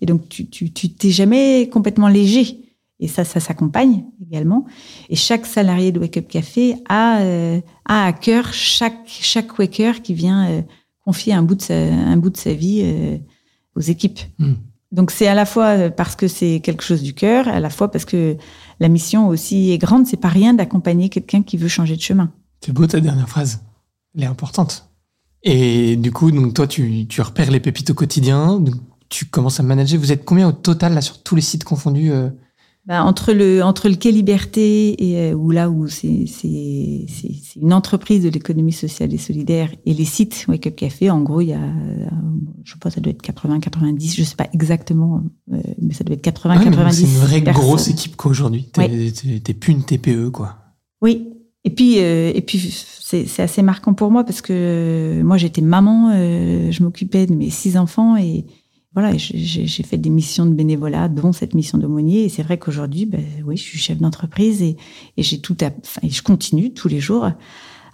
[0.00, 2.64] Et donc, tu t'es jamais complètement léger.
[3.00, 4.66] Et ça, ça s'accompagne également.
[5.08, 7.20] Et chaque salarié de Wake Up Café a,
[7.84, 10.64] a à cœur chaque, chaque waker qui vient
[11.04, 13.20] confier un bout de sa, vie
[13.76, 14.18] aux équipes.
[14.40, 14.54] Hmm.
[14.90, 17.70] Donc c'est à la fois euh, parce que c'est quelque chose du cœur, à la
[17.70, 18.36] fois parce que
[18.80, 20.06] la mission aussi est grande.
[20.06, 22.32] C'est pas rien d'accompagner quelqu'un qui veut changer de chemin.
[22.64, 23.60] C'est beau ta dernière phrase.
[24.14, 24.90] Elle est importante.
[25.42, 28.62] Et du coup, donc toi, tu, repères les pépites au quotidien.
[29.08, 30.00] tu commences à manager.
[30.00, 32.30] Vous êtes combien au total là sur tous les sites confondus euh
[32.88, 37.32] Ben, entre le entre le quai liberté et euh, où là où c'est c'est c'est
[37.44, 41.20] c'est une entreprise de l'économie sociale et solidaire et les sites Wake Up Café, en
[41.20, 41.60] gros il y a
[42.64, 45.22] je sais pas ça doit être 80 90 je sais pas exactement
[45.52, 47.62] euh, mais ça doit être 80 Ouais, mais donc 90 C'est une vraie personnes.
[47.62, 48.64] grosse équipe quoi aujourd'hui.
[48.72, 50.56] T'es t'es- t'es plus une TPE quoi.
[51.02, 51.28] Oui.
[51.64, 52.58] Et puis, euh, et puis
[53.02, 57.26] c'est c'est assez marquant pour moi parce que euh, moi j'étais maman, euh, je m'occupais
[57.26, 58.46] de mes six enfants et
[58.94, 62.24] voilà, j'ai- fait des missions de bénévolat, dont cette mission d'aumônier.
[62.24, 64.76] Et c'est vrai qu'aujourd'hui, ben, oui, je suis chef d'entreprise et,
[65.16, 67.24] et j'ai tout, à, enfin, et je continue tous les jours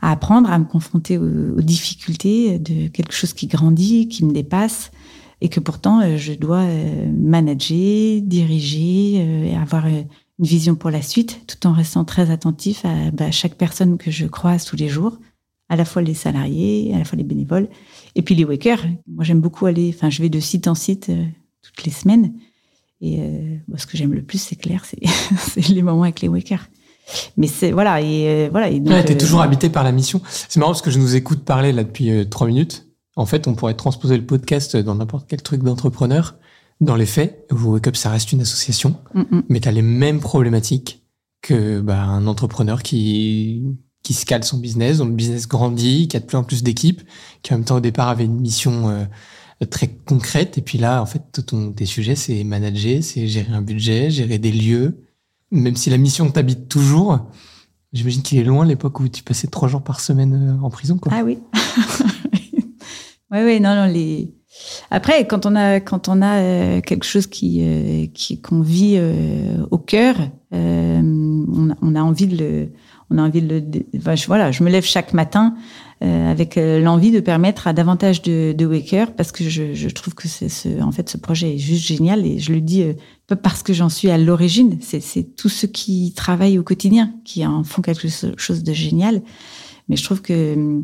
[0.00, 4.32] à apprendre, à me confronter aux, aux difficultés de quelque chose qui grandit, qui me
[4.32, 4.92] dépasse
[5.40, 10.06] et que pourtant euh, je dois euh, manager, diriger, euh, et avoir une
[10.38, 14.26] vision pour la suite, tout en restant très attentif à bah, chaque personne que je
[14.26, 15.18] croise tous les jours,
[15.68, 17.68] à la fois les salariés, à la fois les bénévoles,
[18.14, 18.84] et puis les wakers.
[19.06, 21.24] Moi, j'aime beaucoup aller, enfin, je vais de site en site euh,
[21.62, 22.32] toutes les semaines.
[23.00, 26.68] Et euh, ce que j'aime le plus, c'est clair, c'est les moments avec les wakers.
[27.36, 28.70] Mais c'est voilà et euh, voilà.
[28.70, 30.22] Et donc, Ouais, t'es euh, toujours habité par la mission.
[30.26, 32.88] C'est marrant parce que je nous écoute parler là depuis trois minutes.
[33.16, 36.36] En fait, on pourrait transposer le podcast dans n'importe quel truc d'entrepreneur.
[36.80, 39.42] Dans les faits, Wake Up, ça reste une association, mm, mm.
[39.48, 41.04] mais tu as les mêmes problématiques
[41.40, 43.62] que bah, un entrepreneur qui
[44.04, 47.02] qui scale son business, dont le business grandit, qui a de plus en plus d'équipes,
[47.42, 49.04] qui en même temps au départ avait une mission euh,
[49.70, 50.58] très concrète.
[50.58, 54.38] Et puis là, en fait, ton, tes sujets, c'est manager, c'est gérer un budget, gérer
[54.38, 55.00] des lieux.
[55.50, 57.18] Même si la mission t'habite toujours,
[57.94, 60.98] j'imagine qu'il est loin l'époque où tu passais trois jours par semaine euh, en prison.
[60.98, 61.10] Quoi.
[61.14, 61.38] Ah oui.
[63.32, 64.34] oui, oui, non, non, les.
[64.90, 69.00] Après, quand on a, quand on a euh, quelque chose qui, qui qu'on vit
[69.70, 70.14] au cœur,
[70.52, 72.68] on a envie de le,
[73.10, 73.62] on a envie de,
[73.96, 75.54] enfin, je, voilà, je me lève chaque matin
[76.02, 79.88] euh, avec euh, l'envie de permettre à davantage de, de wakers parce que je, je
[79.88, 82.82] trouve que c'est ce, en fait ce projet est juste génial et je le dis
[82.82, 82.94] euh,
[83.26, 87.12] pas parce que j'en suis à l'origine, c'est, c'est tous ceux qui travaillent au quotidien
[87.24, 89.22] qui en font quelque chose de génial.
[89.88, 90.82] Mais je trouve que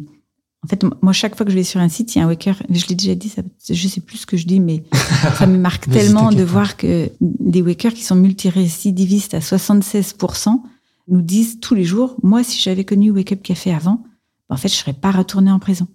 [0.62, 2.28] en fait, moi, chaque fois que je vais sur un site, il y a un
[2.28, 2.62] waker.
[2.68, 4.82] Je l'ai déjà dit, ça, je sais plus ce que je dis, mais
[5.38, 10.60] ça me marque tellement de voir que des wakers qui sont multirécidivistes à 76%
[11.10, 14.02] nous disent tous les jours, moi, si j'avais connu Wake Up Café avant,
[14.48, 15.88] ben, en fait, je serais pas retourné en prison.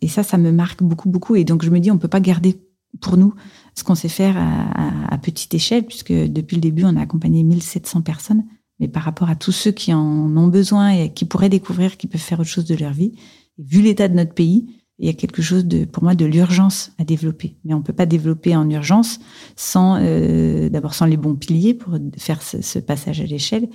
[0.00, 1.36] Et ça, ça me marque beaucoup, beaucoup.
[1.36, 2.60] Et donc, je me dis, on peut pas garder
[3.00, 3.34] pour nous
[3.74, 7.02] ce qu'on sait faire à, à, à, petite échelle, puisque depuis le début, on a
[7.02, 8.44] accompagné 1700 personnes.
[8.80, 12.10] Mais par rapport à tous ceux qui en ont besoin et qui pourraient découvrir qu'ils
[12.10, 13.12] peuvent faire autre chose de leur vie,
[13.58, 16.90] vu l'état de notre pays, il y a quelque chose de, pour moi, de l'urgence
[16.98, 17.56] à développer.
[17.64, 19.20] Mais on peut pas développer en urgence
[19.54, 23.68] sans, euh, d'abord sans les bons piliers pour faire ce, passage à l'échelle,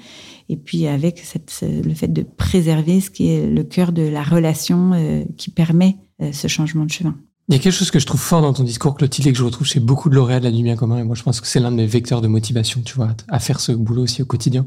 [0.50, 1.24] et puis avec
[1.62, 5.98] le fait de préserver ce qui est le cœur de la relation euh, qui permet
[6.22, 7.16] euh, ce changement de chemin.
[7.50, 9.38] Il y a quelque chose que je trouve fort dans ton discours, Clotilde, et que
[9.38, 11.00] je retrouve chez beaucoup de lauréats de la du bien commun.
[11.00, 13.40] Et moi, je pense que c'est l'un de mes vecteurs de motivation, tu vois, à
[13.40, 14.66] faire ce boulot aussi au quotidien.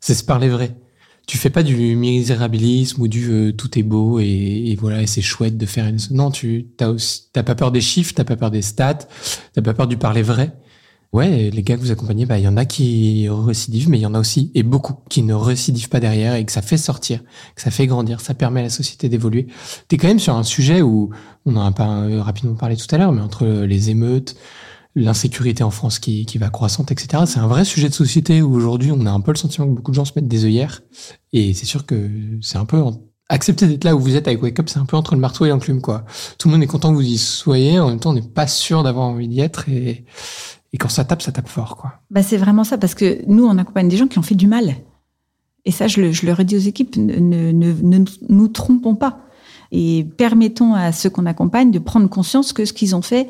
[0.00, 0.76] C'est se parler vrai
[1.28, 5.20] tu fais pas du misérabilisme ou du euh, tout est beau et, et voilà c'est
[5.20, 8.34] chouette de faire une non tu t'as aussi t'as pas peur des chiffres t'as pas
[8.34, 9.06] peur des stats
[9.52, 10.56] t'as pas peur du parler vrai.
[11.12, 14.02] Ouais les gars que vous accompagnez bah il y en a qui récidivent mais il
[14.02, 16.76] y en a aussi et beaucoup qui ne récidivent pas derrière et que ça fait
[16.78, 17.22] sortir
[17.54, 19.48] que ça fait grandir ça permet à la société d'évoluer.
[19.88, 21.10] T'es quand même sur un sujet où
[21.44, 24.34] on en a pas euh, rapidement parlé tout à l'heure mais entre les émeutes
[24.98, 27.24] l'insécurité en France qui, qui va croissante, etc.
[27.26, 29.72] C'est un vrai sujet de société où aujourd'hui on a un peu le sentiment que
[29.72, 30.82] beaucoup de gens se mettent des œillères.
[31.32, 32.82] Et c'est sûr que c'est un peu
[33.28, 35.44] accepter d'être là où vous êtes avec Wake Up, c'est un peu entre le marteau
[35.44, 36.04] et l'enclume, quoi.
[36.38, 38.46] Tout le monde est content que vous y soyez, en même temps on n'est pas
[38.46, 40.04] sûr d'avoir envie d'y être et,
[40.78, 41.94] quand ça tape, ça tape fort, quoi.
[42.10, 44.46] Bah c'est vraiment ça, parce que nous on accompagne des gens qui ont fait du
[44.46, 44.76] mal.
[45.64, 49.20] Et ça, je le, je le redis aux équipes, ne, ne nous trompons pas.
[49.70, 53.28] Et permettons à ceux qu'on accompagne de prendre conscience que ce qu'ils ont fait,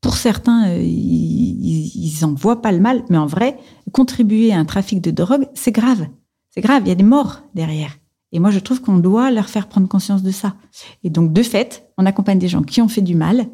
[0.00, 3.58] pour certains, euh, ils, ils en voient pas le mal, mais en vrai,
[3.92, 6.06] contribuer à un trafic de drogue, c'est grave.
[6.50, 7.98] C'est grave, il y a des morts derrière.
[8.32, 10.54] Et moi, je trouve qu'on doit leur faire prendre conscience de ça.
[11.02, 13.48] Et donc, de fait, on accompagne des gens qui ont fait du mal,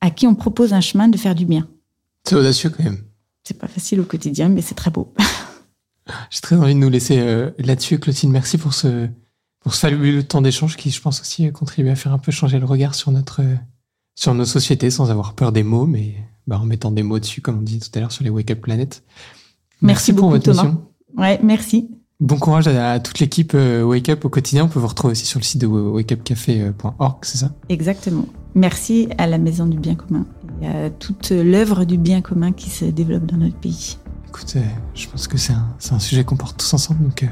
[0.00, 1.68] à qui on propose un chemin de faire du bien.
[2.24, 3.02] C'est audacieux quand même.
[3.44, 5.14] C'est pas facile au quotidien, mais c'est très beau.
[6.30, 8.32] J'ai très envie de nous laisser euh, là-dessus, Clotilde.
[8.32, 9.08] Merci pour ce,
[9.60, 12.58] pour ce fabuleux temps d'échange qui, je pense aussi, contribue à faire un peu changer
[12.58, 13.40] le regard sur notre,
[14.20, 16.12] sur nos sociétés sans avoir peur des mots, mais
[16.46, 18.50] bah, en mettant des mots dessus, comme on disait tout à l'heure sur les Wake
[18.50, 19.02] Up Planet.
[19.80, 20.62] Merci, merci beaucoup, pour votre Thomas.
[20.64, 20.84] mission.
[21.16, 21.90] Ouais, merci.
[22.20, 24.64] Bon courage à, à toute l'équipe euh, Wake Up au quotidien.
[24.64, 27.52] On peut vous retrouver aussi sur le site de wakeupcafé.org, c'est ça?
[27.70, 28.26] Exactement.
[28.54, 30.26] Merci à la Maison du Bien Commun
[30.60, 33.96] et à toute l'œuvre du bien commun qui se développe dans notre pays.
[34.28, 34.60] Écoute, euh,
[34.94, 37.26] je pense que c'est un, un, sujet qu'on porte tous ensemble, donc euh,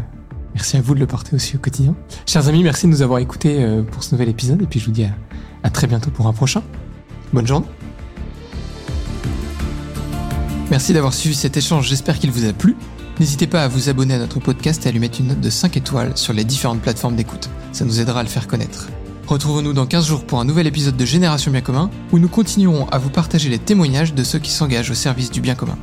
[0.55, 1.95] merci à vous de le porter aussi au quotidien.
[2.25, 4.87] Chers amis, merci de nous avoir écoutés euh, pour ce nouvel épisode et puis je
[4.87, 5.11] vous dis à,
[5.63, 6.63] à très bientôt pour un prochain.
[7.33, 7.67] Bonne journée.
[10.71, 12.77] Merci d'avoir suivi cet échange, j'espère qu'il vous a plu.
[13.21, 15.51] N'hésitez pas à vous abonner à notre podcast et à lui mettre une note de
[15.51, 17.49] 5 étoiles sur les différentes plateformes d'écoute.
[17.73, 18.89] Ça nous aidera à le faire connaître.
[19.27, 22.87] Retrouvons-nous dans 15 jours pour un nouvel épisode de Génération Bien Commun, où nous continuerons
[22.89, 25.77] à vous partager les témoignages de ceux qui s'engagent au service du bien commun.